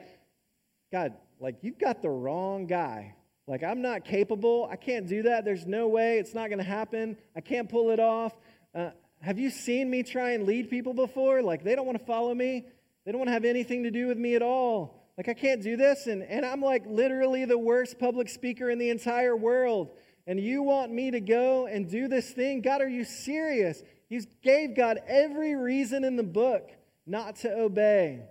God, 0.92 1.14
like, 1.40 1.58
you've 1.62 1.78
got 1.78 2.02
the 2.02 2.10
wrong 2.10 2.66
guy. 2.66 3.14
Like, 3.46 3.64
I'm 3.64 3.82
not 3.82 4.04
capable. 4.04 4.68
I 4.70 4.76
can't 4.76 5.08
do 5.08 5.24
that. 5.24 5.46
There's 5.46 5.66
no 5.66 5.88
way. 5.88 6.18
It's 6.18 6.34
not 6.34 6.50
going 6.50 6.60
to 6.60 6.66
happen. 6.66 7.18
I 7.36 7.42
can't 7.42 7.70
pull 7.70 7.92
it 7.92 8.00
off. 8.00 8.34
Uh, 8.74 8.90
have 9.22 9.40
you 9.40 9.50
seen 9.50 9.90
me 9.90 10.04
try 10.04 10.32
and 10.32 10.46
lead 10.46 10.70
people 10.70 10.94
before? 10.94 11.42
Like, 11.42 11.64
they 11.64 11.76
don't 11.76 11.86
want 11.86 11.98
to 11.98 12.06
follow 12.06 12.34
me. 12.34 12.66
They 13.08 13.14
don't 13.14 13.20
want 13.20 13.30
to 13.30 13.34
have 13.36 13.46
anything 13.46 13.84
to 13.84 13.90
do 13.90 14.08
with 14.08 14.18
me 14.18 14.36
at 14.36 14.42
all. 14.42 15.02
Like, 15.18 15.30
I 15.30 15.34
can't 15.34 15.64
do 15.64 15.78
this. 15.78 16.08
And, 16.08 16.22
and 16.24 16.46
I'm 16.46 16.62
like 16.62 16.84
literally 16.86 17.46
the 17.46 17.58
worst 17.58 18.00
public 18.00 18.28
speaker 18.28 18.70
in 18.70 18.80
the 18.80 18.90
entire 18.90 19.34
world. 19.34 19.92
And 20.28 20.38
you 20.38 20.62
want 20.62 20.92
me 20.92 21.12
to 21.12 21.22
go 21.22 21.68
and 21.68 21.90
do 21.90 22.10
this 22.10 22.32
thing? 22.32 22.60
God, 22.60 22.82
are 22.82 22.90
you 22.90 23.06
serious? 23.06 23.82
He 24.10 24.20
gave 24.44 24.76
God 24.76 25.00
every 25.08 25.56
reason 25.56 26.04
in 26.04 26.18
the 26.18 26.24
book 26.24 26.70
not 27.06 27.38
to 27.38 27.58
obey. 27.58 28.24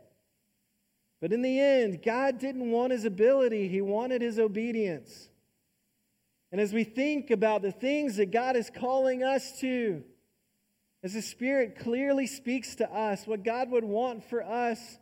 But 1.22 1.32
in 1.32 1.40
the 1.40 1.58
end, 1.58 2.02
God 2.04 2.38
didn't 2.38 2.70
want 2.70 2.92
his 2.92 3.06
ability, 3.06 3.68
he 3.68 3.80
wanted 3.80 4.20
his 4.20 4.38
obedience. 4.38 5.30
And 6.52 6.60
as 6.60 6.74
we 6.74 6.84
think 6.84 7.30
about 7.30 7.62
the 7.62 7.72
things 7.72 8.16
that 8.16 8.30
God 8.30 8.56
is 8.56 8.68
calling 8.68 9.22
us 9.22 9.58
to, 9.60 10.04
as 11.06 11.12
the 11.12 11.22
Spirit 11.22 11.78
clearly 11.78 12.26
speaks 12.26 12.74
to 12.74 12.92
us 12.92 13.28
what 13.28 13.44
God 13.44 13.70
would 13.70 13.84
want 13.84 14.28
for 14.28 14.42
us, 14.42 14.98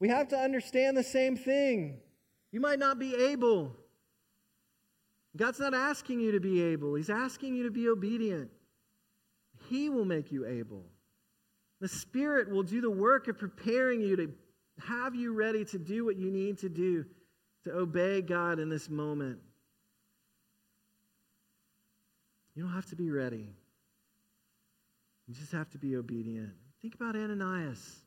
we 0.00 0.08
have 0.08 0.26
to 0.30 0.36
understand 0.36 0.96
the 0.96 1.04
same 1.04 1.36
thing. 1.36 2.00
You 2.50 2.58
might 2.58 2.80
not 2.80 2.98
be 2.98 3.14
able. 3.14 3.76
God's 5.36 5.60
not 5.60 5.72
asking 5.72 6.18
you 6.18 6.32
to 6.32 6.40
be 6.40 6.60
able, 6.60 6.96
He's 6.96 7.10
asking 7.10 7.54
you 7.54 7.62
to 7.62 7.70
be 7.70 7.88
obedient. 7.88 8.50
He 9.68 9.88
will 9.88 10.04
make 10.04 10.32
you 10.32 10.48
able. 10.48 10.84
The 11.80 11.86
Spirit 11.86 12.50
will 12.50 12.64
do 12.64 12.80
the 12.80 12.90
work 12.90 13.28
of 13.28 13.38
preparing 13.38 14.00
you 14.00 14.16
to 14.16 14.32
have 14.84 15.14
you 15.14 15.32
ready 15.32 15.64
to 15.66 15.78
do 15.78 16.04
what 16.04 16.16
you 16.16 16.32
need 16.32 16.58
to 16.58 16.68
do 16.68 17.04
to 17.62 17.70
obey 17.70 18.20
God 18.20 18.58
in 18.58 18.68
this 18.68 18.90
moment. 18.90 19.38
You 22.56 22.64
don't 22.64 22.72
have 22.72 22.86
to 22.86 22.96
be 22.96 23.12
ready. 23.12 23.54
You 25.30 25.36
just 25.36 25.52
have 25.52 25.70
to 25.70 25.78
be 25.78 25.94
obedient. 25.94 26.50
Think 26.82 26.96
about 26.96 27.14
Ananias. 27.14 28.00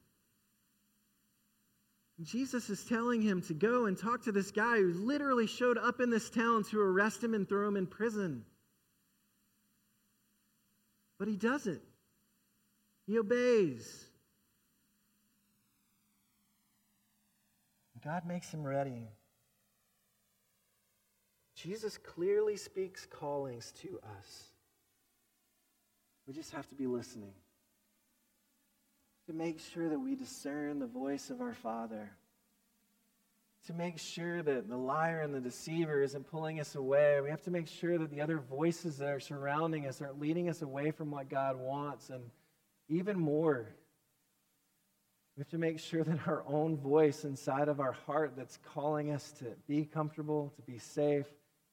Jesus 2.21 2.69
is 2.69 2.83
telling 2.83 3.21
him 3.21 3.41
to 3.43 3.53
go 3.53 3.86
and 3.86 3.97
talk 3.97 4.25
to 4.25 4.33
this 4.33 4.51
guy 4.51 4.75
who 4.75 4.91
literally 4.91 5.47
showed 5.47 5.77
up 5.77 6.01
in 6.01 6.09
this 6.09 6.29
town 6.29 6.65
to 6.65 6.81
arrest 6.81 7.23
him 7.23 7.33
and 7.33 7.47
throw 7.47 7.65
him 7.65 7.77
in 7.77 7.88
prison. 7.88 8.43
But 11.17 11.29
he 11.29 11.38
doesn't. 11.38 11.81
He 13.07 13.17
obeys. 13.17 14.05
God 18.03 18.25
makes 18.25 18.53
him 18.53 18.65
ready. 18.65 19.07
Jesus 21.55 21.97
clearly 21.97 22.57
speaks 22.57 23.05
callings 23.05 23.71
to 23.81 23.97
us. 24.19 24.52
We 26.27 26.33
just 26.33 26.51
have 26.51 26.67
to 26.69 26.75
be 26.75 26.88
listening 26.88 27.33
to 29.27 29.33
make 29.33 29.59
sure 29.59 29.89
that 29.89 29.99
we 29.99 30.15
discern 30.15 30.79
the 30.79 30.88
voice 30.88 31.29
of 31.29 31.41
our 31.41 31.53
Father, 31.53 32.12
to 33.67 33.73
make 33.73 33.97
sure 33.97 34.41
that 34.41 34.67
the 34.67 34.77
liar 34.77 35.21
and 35.21 35.33
the 35.33 35.39
deceiver 35.39 36.01
isn't 36.01 36.29
pulling 36.29 36.59
us 36.59 36.75
away. 36.75 37.21
We 37.21 37.29
have 37.29 37.41
to 37.43 37.51
make 37.51 37.67
sure 37.67 37.97
that 37.97 38.12
the 38.12 38.21
other 38.21 38.38
voices 38.38 38.97
that 38.97 39.07
are 39.07 39.21
surrounding 39.21 39.88
us 39.88 40.01
aren't 40.01 40.19
leading 40.19 40.49
us 40.49 40.62
away 40.62 40.91
from 40.91 41.12
what 41.12 41.29
God 41.29 41.57
wants. 41.57 42.09
And 42.09 42.23
even 42.89 43.17
more, 43.17 43.69
we 45.38 45.41
have 45.41 45.49
to 45.51 45.57
make 45.57 45.79
sure 45.79 46.03
that 46.03 46.27
our 46.27 46.43
own 46.45 46.75
voice 46.75 47.23
inside 47.23 47.69
of 47.69 47.79
our 47.79 47.93
heart 47.93 48.33
that's 48.36 48.59
calling 48.73 49.12
us 49.12 49.31
to 49.39 49.45
be 49.67 49.86
comfortable, 49.86 50.51
to 50.57 50.62
be 50.62 50.77
safe, 50.77 51.27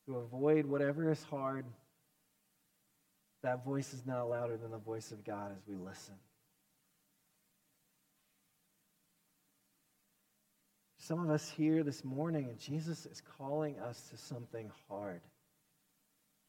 to 0.07 0.17
avoid 0.17 0.67
whatever 0.67 1.11
is 1.11 1.23
hard, 1.25 1.65
that 3.43 3.65
voice 3.65 3.95
is 3.95 4.07
not 4.07 4.29
louder 4.29 4.57
than 4.57 4.71
the 4.71 4.79
voice 4.79 5.13
of 5.13 5.25
God 5.25 5.53
as 5.53 5.67
we 5.67 5.77
listen. 5.77 6.15
Some 10.99 11.25
of 11.25 11.31
us 11.31 11.49
here 11.49 11.83
this 11.83 12.05
morning, 12.05 12.49
and 12.51 12.59
Jesus 12.59 13.07
is 13.07 13.23
calling 13.39 13.79
us 13.81 14.09
to 14.11 14.17
something 14.17 14.71
hard. 14.89 15.23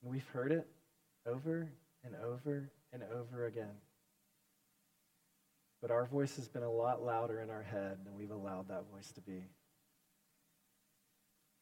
And 0.02 0.12
we've 0.12 0.28
heard 0.34 0.52
it 0.52 0.68
over 1.26 1.72
and 2.04 2.14
over 2.24 2.70
and 2.92 3.04
over 3.04 3.46
again. 3.46 3.74
But 5.82 5.90
our 5.90 6.06
voice 6.06 6.36
has 6.36 6.48
been 6.48 6.64
a 6.64 6.72
lot 6.72 7.04
louder 7.04 7.42
in 7.42 7.50
our 7.50 7.64
head 7.64 7.98
than 8.04 8.16
we've 8.16 8.32
allowed 8.32 8.68
that 8.68 8.84
voice 8.92 9.12
to 9.14 9.22
be. 9.22 9.44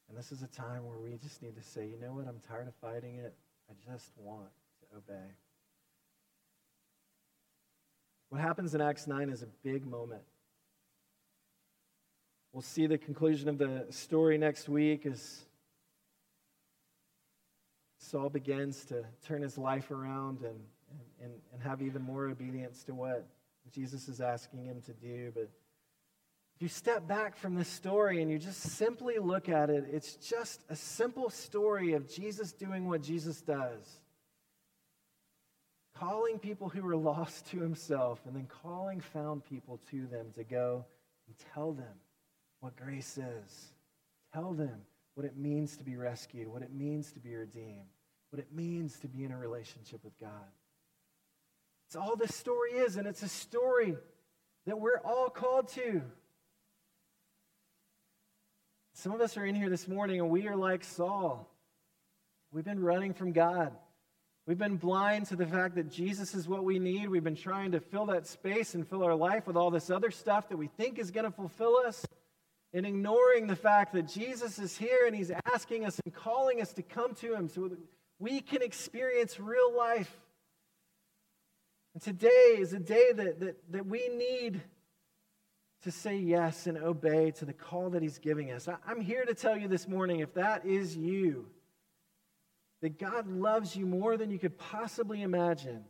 And 0.09 0.17
this 0.17 0.31
is 0.31 0.41
a 0.41 0.47
time 0.47 0.85
where 0.85 0.97
we 0.97 1.15
just 1.17 1.41
need 1.43 1.55
to 1.55 1.63
say, 1.63 1.87
you 1.87 1.97
know 2.01 2.13
what, 2.13 2.27
I'm 2.27 2.39
tired 2.49 2.67
of 2.67 2.73
fighting 2.81 3.15
it. 3.19 3.35
I 3.69 3.93
just 3.93 4.11
want 4.17 4.49
obey. 4.95 5.35
What 8.29 8.41
happens 8.41 8.75
in 8.75 8.81
Acts 8.81 9.07
9 9.07 9.29
is 9.29 9.41
a 9.41 9.47
big 9.63 9.85
moment. 9.85 10.21
We'll 12.53 12.61
see 12.61 12.87
the 12.87 12.97
conclusion 12.97 13.49
of 13.49 13.57
the 13.57 13.85
story 13.89 14.37
next 14.37 14.69
week 14.69 15.05
as 15.05 15.45
Saul 17.97 18.29
begins 18.29 18.85
to 18.85 19.03
turn 19.25 19.41
his 19.41 19.57
life 19.57 19.91
around 19.91 20.39
and, 20.41 20.59
and, 21.21 21.31
and 21.53 21.61
have 21.61 21.81
even 21.81 22.01
more 22.01 22.27
obedience 22.27 22.83
to 22.83 22.93
what 22.93 23.27
Jesus 23.71 24.07
is 24.07 24.21
asking 24.21 24.65
him 24.65 24.81
to 24.81 24.93
do. 24.93 25.31
But 25.33 25.49
if 26.55 26.61
you 26.61 26.67
step 26.67 27.07
back 27.07 27.35
from 27.35 27.55
this 27.55 27.67
story 27.67 28.21
and 28.21 28.31
you 28.31 28.37
just 28.37 28.61
simply 28.61 29.19
look 29.19 29.49
at 29.49 29.69
it, 29.69 29.85
it's 29.91 30.15
just 30.15 30.63
a 30.69 30.75
simple 30.75 31.29
story 31.29 31.93
of 31.93 32.07
Jesus 32.07 32.51
doing 32.51 32.87
what 32.87 33.01
Jesus 33.01 33.41
does 33.41 33.99
calling 35.99 36.39
people 36.39 36.69
who 36.69 36.81
were 36.81 36.95
lost 36.95 37.47
to 37.47 37.59
himself 37.59 38.21
and 38.25 38.35
then 38.35 38.47
calling 38.47 38.99
found 38.99 39.43
people 39.43 39.79
to 39.91 40.07
them 40.07 40.27
to 40.35 40.43
go 40.43 40.85
and 41.27 41.35
tell 41.53 41.73
them 41.73 41.99
what 42.61 42.75
grace 42.75 43.17
is. 43.17 43.73
Tell 44.33 44.53
them 44.53 44.81
what 45.15 45.25
it 45.25 45.37
means 45.37 45.77
to 45.77 45.83
be 45.83 45.95
rescued, 45.95 46.47
what 46.47 46.61
it 46.61 46.71
means 46.71 47.11
to 47.11 47.19
be 47.19 47.35
redeemed, 47.35 47.89
what 48.29 48.39
it 48.39 48.53
means 48.53 48.99
to 48.99 49.07
be 49.07 49.23
in 49.23 49.31
a 49.31 49.37
relationship 49.37 50.03
with 50.03 50.17
God. 50.19 50.29
It's 51.87 51.95
all 51.95 52.15
this 52.15 52.35
story 52.35 52.73
is, 52.73 52.97
and 52.97 53.07
it's 53.07 53.23
a 53.23 53.27
story 53.27 53.97
that 54.67 54.79
we're 54.79 54.99
all 55.03 55.29
called 55.29 55.69
to. 55.69 56.03
Some 58.93 59.13
of 59.13 59.21
us 59.21 59.37
are 59.37 59.45
in 59.45 59.55
here 59.55 59.69
this 59.69 59.87
morning, 59.87 60.19
and 60.19 60.29
we 60.29 60.47
are 60.47 60.55
like 60.55 60.83
Saul. 60.83 61.49
We've 62.51 62.65
been 62.65 62.81
running 62.81 63.13
from 63.13 63.31
God. 63.31 63.73
We've 64.49 64.57
been 64.57 64.77
blind 64.77 65.27
to 65.27 65.35
the 65.35 65.45
fact 65.45 65.75
that 65.75 65.91
Jesus 65.91 66.33
is 66.33 66.47
what 66.47 66.63
we 66.63 66.79
need. 66.79 67.07
We've 67.07 67.23
been 67.23 67.35
trying 67.35 67.73
to 67.73 67.79
fill 67.79 68.07
that 68.07 68.25
space 68.25 68.73
and 68.73 68.87
fill 68.89 69.03
our 69.03 69.13
life 69.13 69.45
with 69.45 69.55
all 69.55 69.69
this 69.69 69.91
other 69.91 70.09
stuff 70.09 70.49
that 70.49 70.57
we 70.57 70.65
think 70.65 70.97
is 70.97 71.11
going 71.11 71.25
to 71.25 71.31
fulfill 71.31 71.77
us 71.85 72.03
and 72.73 72.83
ignoring 72.83 73.45
the 73.45 73.55
fact 73.55 73.93
that 73.93 74.07
Jesus 74.07 74.57
is 74.57 74.75
here 74.75 75.05
and 75.05 75.15
he's 75.15 75.31
asking 75.53 75.85
us 75.85 76.01
and 76.03 76.15
calling 76.15 76.63
us 76.63 76.73
to 76.73 76.81
come 76.81 77.13
to 77.17 77.35
him 77.35 77.47
so 77.47 77.69
we 78.17 78.41
can 78.41 78.63
experience 78.63 79.39
real 79.39 79.77
life. 79.77 80.11
And 81.93 82.01
today 82.01 82.55
is 82.57 82.73
a 82.73 82.79
day 82.79 83.11
that, 83.13 83.39
that, 83.41 83.71
that 83.71 83.85
we 83.85 84.07
need 84.07 84.61
to 85.83 85.91
say 85.91 86.17
yes 86.17 86.65
and 86.65 86.75
obey 86.75 87.29
to 87.37 87.45
the 87.45 87.53
call 87.53 87.91
that 87.91 88.01
he's 88.01 88.17
giving 88.17 88.51
us. 88.51 88.67
I, 88.67 88.77
I'm 88.87 88.99
here 88.99 89.25
to 89.25 89.35
tell 89.35 89.55
you 89.55 89.67
this 89.67 89.87
morning 89.87 90.21
if 90.21 90.33
that 90.33 90.65
is 90.65 90.97
you, 90.97 91.45
that 92.81 92.97
God 92.97 93.27
loves 93.27 93.75
you 93.75 93.85
more 93.85 94.17
than 94.17 94.31
you 94.31 94.39
could 94.39 94.57
possibly 94.57 95.21
imagine. 95.21 95.83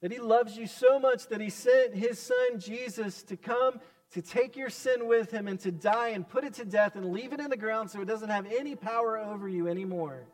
That 0.00 0.12
he 0.12 0.18
loves 0.18 0.56
you 0.56 0.66
so 0.66 0.98
much 0.98 1.26
that 1.28 1.40
he 1.40 1.50
sent 1.50 1.94
his 1.94 2.18
son 2.18 2.60
Jesus 2.60 3.22
to 3.24 3.36
come 3.36 3.80
to 4.12 4.22
take 4.22 4.56
your 4.56 4.70
sin 4.70 5.06
with 5.06 5.30
him 5.30 5.48
and 5.48 5.58
to 5.60 5.70
die 5.70 6.10
and 6.10 6.28
put 6.28 6.44
it 6.44 6.54
to 6.54 6.64
death 6.64 6.96
and 6.96 7.12
leave 7.12 7.32
it 7.32 7.40
in 7.40 7.50
the 7.50 7.56
ground 7.56 7.90
so 7.90 8.00
it 8.00 8.06
doesn't 8.06 8.30
have 8.30 8.46
any 8.46 8.74
power 8.74 9.18
over 9.18 9.48
you 9.48 9.68
anymore. 9.68 10.26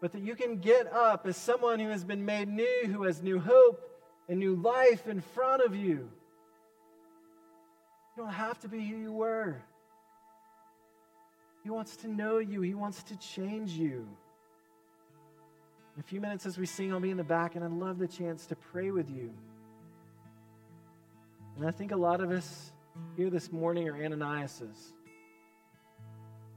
But 0.00 0.12
that 0.12 0.22
you 0.22 0.36
can 0.36 0.58
get 0.58 0.92
up 0.92 1.26
as 1.26 1.36
someone 1.36 1.80
who 1.80 1.88
has 1.88 2.04
been 2.04 2.24
made 2.24 2.48
new, 2.48 2.82
who 2.86 3.04
has 3.04 3.22
new 3.22 3.40
hope 3.40 3.80
and 4.28 4.38
new 4.38 4.54
life 4.54 5.08
in 5.08 5.20
front 5.20 5.62
of 5.62 5.74
you. 5.74 6.10
You 8.16 8.22
don't 8.22 8.32
have 8.32 8.60
to 8.60 8.68
be 8.68 8.78
who 8.78 8.96
you 8.96 9.12
were. 9.12 9.62
He 11.64 11.70
wants 11.70 11.96
to 11.96 12.08
know 12.08 12.38
you, 12.38 12.60
He 12.60 12.74
wants 12.74 13.02
to 13.04 13.16
change 13.16 13.72
you. 13.72 14.06
In 15.96 16.00
a 16.00 16.02
few 16.02 16.20
minutes 16.20 16.44
as 16.44 16.58
we 16.58 16.66
sing, 16.66 16.92
I'll 16.92 17.00
be 17.00 17.10
in 17.10 17.16
the 17.16 17.24
back, 17.24 17.54
and 17.54 17.64
I'd 17.64 17.72
love 17.72 17.98
the 17.98 18.06
chance 18.06 18.46
to 18.46 18.56
pray 18.56 18.90
with 18.90 19.08
you. 19.08 19.32
And 21.56 21.66
I 21.66 21.70
think 21.70 21.92
a 21.92 21.96
lot 21.96 22.20
of 22.20 22.30
us 22.30 22.72
here 23.16 23.30
this 23.30 23.50
morning 23.50 23.88
are 23.88 23.96
Ananias's. 23.96 24.92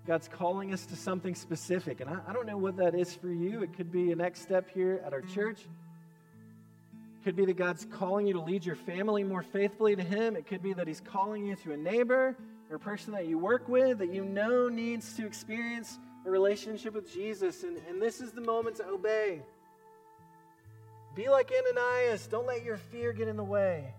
God's 0.06 0.28
calling 0.28 0.74
us 0.74 0.86
to 0.88 0.96
something 0.96 1.36
specific. 1.36 2.02
And 2.02 2.10
I, 2.10 2.18
I, 2.28 2.34
don't 2.34 2.48
know 2.48 2.58
what 2.58 2.78
that 2.78 2.96
is 2.96 3.14
for 3.14 3.30
you. 3.30 3.62
It 3.62 3.76
could 3.76 3.92
be 3.92 4.12
a 4.12 4.16
next 4.16 4.42
step 4.42 4.70
here 4.74 5.02
at 5.06 5.14
our 5.14 5.22
church. 5.22 5.60
It 5.60 7.24
could 7.24 7.36
be 7.36 7.46
that 7.46 7.58
God's 7.58 7.86
calling 7.92 8.26
you 8.26 8.34
to 8.34 8.42
lead 8.42 8.66
your 8.66 8.76
family 8.76 9.24
more 9.24 9.44
faithfully 9.44 9.96
to 9.96 10.04
Him. 10.04 10.36
It 10.36 10.48
could 10.48 10.64
be 10.64 10.74
that 10.74 10.88
He's 10.88 11.02
calling 11.02 11.46
you 11.46 11.56
to 11.58 11.74
a 11.74 11.78
neighbor 11.78 12.36
or 12.70 12.76
a 12.76 12.80
person 12.80 13.14
that 13.14 13.28
you 13.28 13.38
work 13.38 13.68
with 13.70 14.00
that 14.00 14.14
you 14.14 14.26
know 14.26 14.68
needs 14.68 15.14
to 15.16 15.26
experience 15.26 16.00
a 16.26 16.30
relationship 16.30 16.94
with 16.94 17.12
Jesus. 17.12 17.64
And, 17.64 17.78
and 17.90 18.02
this 18.02 18.20
is 18.20 18.32
the 18.32 18.42
moment 18.42 18.78
to 18.78 18.88
obey. 18.88 19.42
Be 21.16 21.30
like 21.30 21.52
Ananias. 21.52 22.28
Don't 22.28 22.46
let 22.46 22.64
your 22.64 22.78
fear 22.78 23.14
get 23.14 23.28
in 23.28 23.38
the 23.38 23.44
way. 23.44 23.94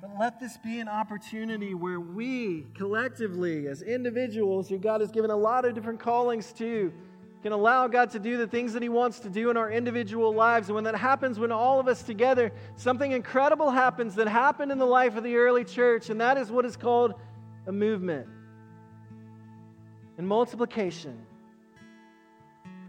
But 0.00 0.10
let 0.18 0.40
this 0.40 0.56
be 0.58 0.80
an 0.80 0.88
opportunity 0.88 1.74
where 1.74 2.00
we 2.00 2.66
collectively, 2.74 3.66
as 3.68 3.82
individuals 3.82 4.68
who 4.68 4.78
God 4.78 5.00
has 5.00 5.10
given 5.10 5.30
a 5.30 5.36
lot 5.36 5.64
of 5.64 5.74
different 5.74 6.00
callings 6.00 6.52
to, 6.54 6.92
can 7.42 7.52
allow 7.52 7.86
God 7.86 8.10
to 8.10 8.18
do 8.18 8.36
the 8.36 8.46
things 8.46 8.72
that 8.72 8.82
He 8.82 8.88
wants 8.88 9.20
to 9.20 9.30
do 9.30 9.50
in 9.50 9.56
our 9.56 9.70
individual 9.70 10.34
lives. 10.34 10.68
And 10.68 10.74
when 10.74 10.84
that 10.84 10.96
happens, 10.96 11.38
when 11.38 11.52
all 11.52 11.78
of 11.78 11.86
us 11.86 12.02
together, 12.02 12.50
something 12.74 13.12
incredible 13.12 13.70
happens 13.70 14.16
that 14.16 14.26
happened 14.26 14.72
in 14.72 14.78
the 14.78 14.86
life 14.86 15.16
of 15.16 15.22
the 15.22 15.36
early 15.36 15.64
church, 15.64 16.10
and 16.10 16.20
that 16.20 16.38
is 16.38 16.50
what 16.50 16.64
is 16.64 16.76
called 16.76 17.14
a 17.66 17.72
movement 17.72 18.26
and 20.18 20.26
multiplication. 20.26 21.26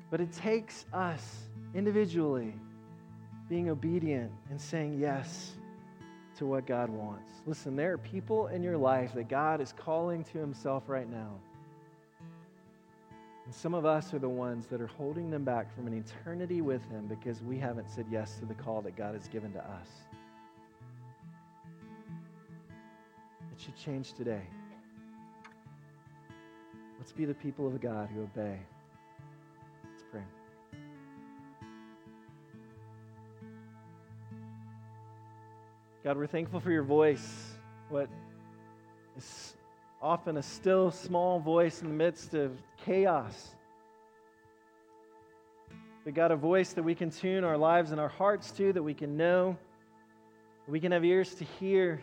But 0.10 0.22
it 0.22 0.32
takes 0.34 0.86
us 0.94 1.38
individually 1.76 2.54
being 3.50 3.70
obedient 3.70 4.32
and 4.50 4.60
saying 4.60 5.00
yes 5.00 5.54
to 6.38 6.46
what 6.46 6.66
God 6.66 6.90
wants. 6.90 7.30
Listen, 7.46 7.76
there 7.76 7.94
are 7.94 7.98
people 7.98 8.48
in 8.48 8.62
your 8.62 8.78
life 8.78 9.14
that 9.16 9.28
God 9.28 9.62
is 9.62 9.74
calling 9.74 10.24
to 10.26 10.38
Himself 10.38 10.84
right 10.88 11.10
now. 11.10 11.40
And 13.46 13.56
some 13.56 13.74
of 13.74 13.86
us 13.86 14.14
are 14.14 14.20
the 14.20 14.30
ones 14.30 14.68
that 14.68 14.82
are 14.82 14.88
holding 14.88 15.32
them 15.32 15.44
back 15.44 15.74
from 15.74 15.88
an 15.88 15.94
eternity 15.94 16.62
with 16.62 16.84
Him 16.90 17.08
because 17.08 17.42
we 17.42 17.58
haven't 17.58 17.90
said 17.90 18.06
yes 18.12 18.38
to 18.40 18.46
the 18.46 18.54
call 18.54 18.82
that 18.82 18.96
God 18.96 19.14
has 19.14 19.28
given 19.30 19.52
to 19.54 19.60
us. 19.60 19.88
It 23.54 23.62
should 23.64 23.78
change 23.78 24.14
today. 24.14 24.44
Let's 27.00 27.12
be 27.12 27.26
the 27.26 27.34
people 27.34 27.68
of 27.68 27.80
God 27.80 28.10
who 28.14 28.24
obey. 28.24 28.60
Let's 29.84 30.04
pray. 30.12 30.22
God, 36.04 36.18
we're 36.18 36.28
thankful 36.28 36.60
for 36.60 36.72
your 36.72 36.84
voice, 36.84 37.52
what 37.90 38.10
is 39.18 39.56
often 40.02 40.38
a 40.38 40.44
still 40.44 40.92
small 40.92 41.40
voice 41.40 41.82
in 41.82 41.88
the 41.88 41.94
midst 41.94 42.34
of 42.34 42.52
chaos. 42.86 43.56
But 46.04 46.14
God, 46.14 46.32
a 46.32 46.36
voice 46.36 46.74
that 46.74 46.84
we 46.84 46.96
can 46.96 47.10
tune 47.10 47.44
our 47.44 47.58
lives 47.58 47.92
and 47.92 48.00
our 48.00 48.08
hearts 48.08 48.52
to, 48.52 48.72
that 48.74 48.84
we 48.84 48.94
can 48.94 49.18
know, 49.18 49.58
we 50.68 50.80
can 50.80 50.92
have 50.92 51.06
ears 51.06 51.34
to 51.36 51.44
hear. 51.44 52.02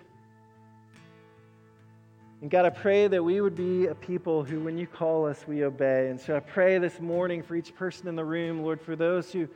And 2.40 2.50
God, 2.50 2.66
I 2.66 2.70
pray 2.70 3.06
that 3.08 3.22
we 3.22 3.40
would 3.40 3.54
be 3.54 3.86
a 3.86 3.94
people 3.94 4.44
who, 4.44 4.60
when 4.60 4.76
you 4.76 4.86
call 4.86 5.26
us, 5.26 5.44
we 5.46 5.64
obey. 5.64 6.08
And 6.08 6.20
so 6.20 6.36
I 6.36 6.40
pray 6.40 6.78
this 6.78 7.00
morning 7.00 7.42
for 7.42 7.54
each 7.54 7.74
person 7.74 8.08
in 8.08 8.16
the 8.16 8.24
room, 8.24 8.62
Lord, 8.62 8.80
for 8.80 8.96
those 8.96 9.32
who 9.32 9.48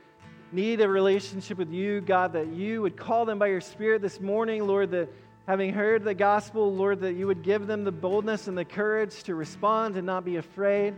need 0.51 0.81
a 0.81 0.89
relationship 0.89 1.57
with 1.57 1.71
you, 1.71 2.01
God, 2.01 2.33
that 2.33 2.47
you 2.47 2.81
would 2.81 2.97
call 2.97 3.25
them 3.25 3.37
by 3.37 3.47
your 3.47 3.61
Spirit 3.61 4.01
this 4.01 4.19
morning, 4.19 4.65
Lord, 4.65 4.91
that 4.91 5.09
having 5.45 5.73
heard 5.73 6.03
the 6.03 6.13
gospel, 6.13 6.73
Lord, 6.73 7.01
that 7.01 7.13
you 7.13 7.27
would 7.27 7.43
give 7.43 7.67
them 7.67 7.83
the 7.83 7.91
boldness 7.91 8.47
and 8.47 8.57
the 8.57 8.65
courage 8.65 9.23
to 9.23 9.35
respond 9.35 9.95
and 9.95 10.05
not 10.05 10.25
be 10.25 10.37
afraid. 10.37 10.95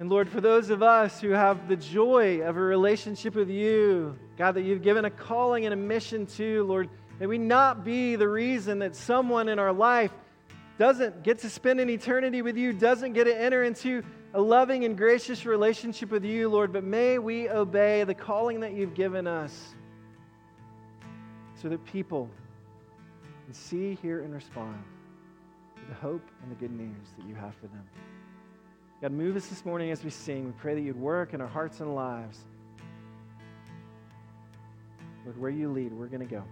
And 0.00 0.08
Lord, 0.08 0.28
for 0.28 0.40
those 0.40 0.70
of 0.70 0.82
us 0.82 1.20
who 1.20 1.30
have 1.30 1.68
the 1.68 1.76
joy 1.76 2.40
of 2.42 2.56
a 2.56 2.60
relationship 2.60 3.34
with 3.34 3.50
you, 3.50 4.16
God, 4.36 4.52
that 4.52 4.62
you've 4.62 4.82
given 4.82 5.04
a 5.04 5.10
calling 5.10 5.64
and 5.64 5.74
a 5.74 5.76
mission 5.76 6.24
to, 6.26 6.64
Lord, 6.64 6.88
May 7.20 7.26
we 7.26 7.38
not 7.38 7.84
be 7.84 8.16
the 8.16 8.28
reason 8.28 8.78
that 8.80 8.94
someone 8.94 9.48
in 9.48 9.58
our 9.58 9.72
life 9.72 10.12
doesn't 10.78 11.24
get 11.24 11.40
to 11.40 11.50
spend 11.50 11.80
an 11.80 11.90
eternity 11.90 12.42
with 12.42 12.56
you, 12.56 12.72
doesn't 12.72 13.12
get 13.12 13.24
to 13.24 13.36
enter 13.36 13.64
into 13.64 14.04
a 14.34 14.40
loving 14.40 14.84
and 14.84 14.96
gracious 14.96 15.44
relationship 15.44 16.10
with 16.10 16.24
you, 16.24 16.48
Lord, 16.48 16.72
but 16.72 16.84
may 16.84 17.18
we 17.18 17.48
obey 17.48 18.04
the 18.04 18.14
calling 18.14 18.60
that 18.60 18.74
you've 18.74 18.94
given 18.94 19.26
us 19.26 19.74
so 21.60 21.68
that 21.68 21.84
people 21.84 22.30
can 23.46 23.54
see, 23.54 23.98
hear, 24.00 24.20
and 24.20 24.32
respond 24.32 24.80
to 25.74 25.82
the 25.88 25.94
hope 25.94 26.22
and 26.42 26.52
the 26.52 26.56
good 26.56 26.70
news 26.70 27.08
that 27.16 27.26
you 27.26 27.34
have 27.34 27.54
for 27.56 27.66
them. 27.66 27.84
God, 29.00 29.12
move 29.12 29.34
us 29.36 29.46
this 29.46 29.64
morning 29.64 29.90
as 29.90 30.04
we 30.04 30.10
sing. 30.10 30.46
We 30.46 30.52
pray 30.52 30.74
that 30.74 30.80
you'd 30.82 31.00
work 31.00 31.34
in 31.34 31.40
our 31.40 31.48
hearts 31.48 31.80
and 31.80 31.94
lives. 31.94 32.38
Lord, 35.24 35.40
where 35.40 35.50
you 35.50 35.68
lead, 35.70 35.92
we're 35.92 36.06
going 36.06 36.26
to 36.26 36.32
go. 36.32 36.44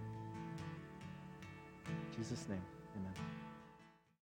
Jesus' 2.15 2.47
name, 2.49 2.61
amen. 2.95 3.36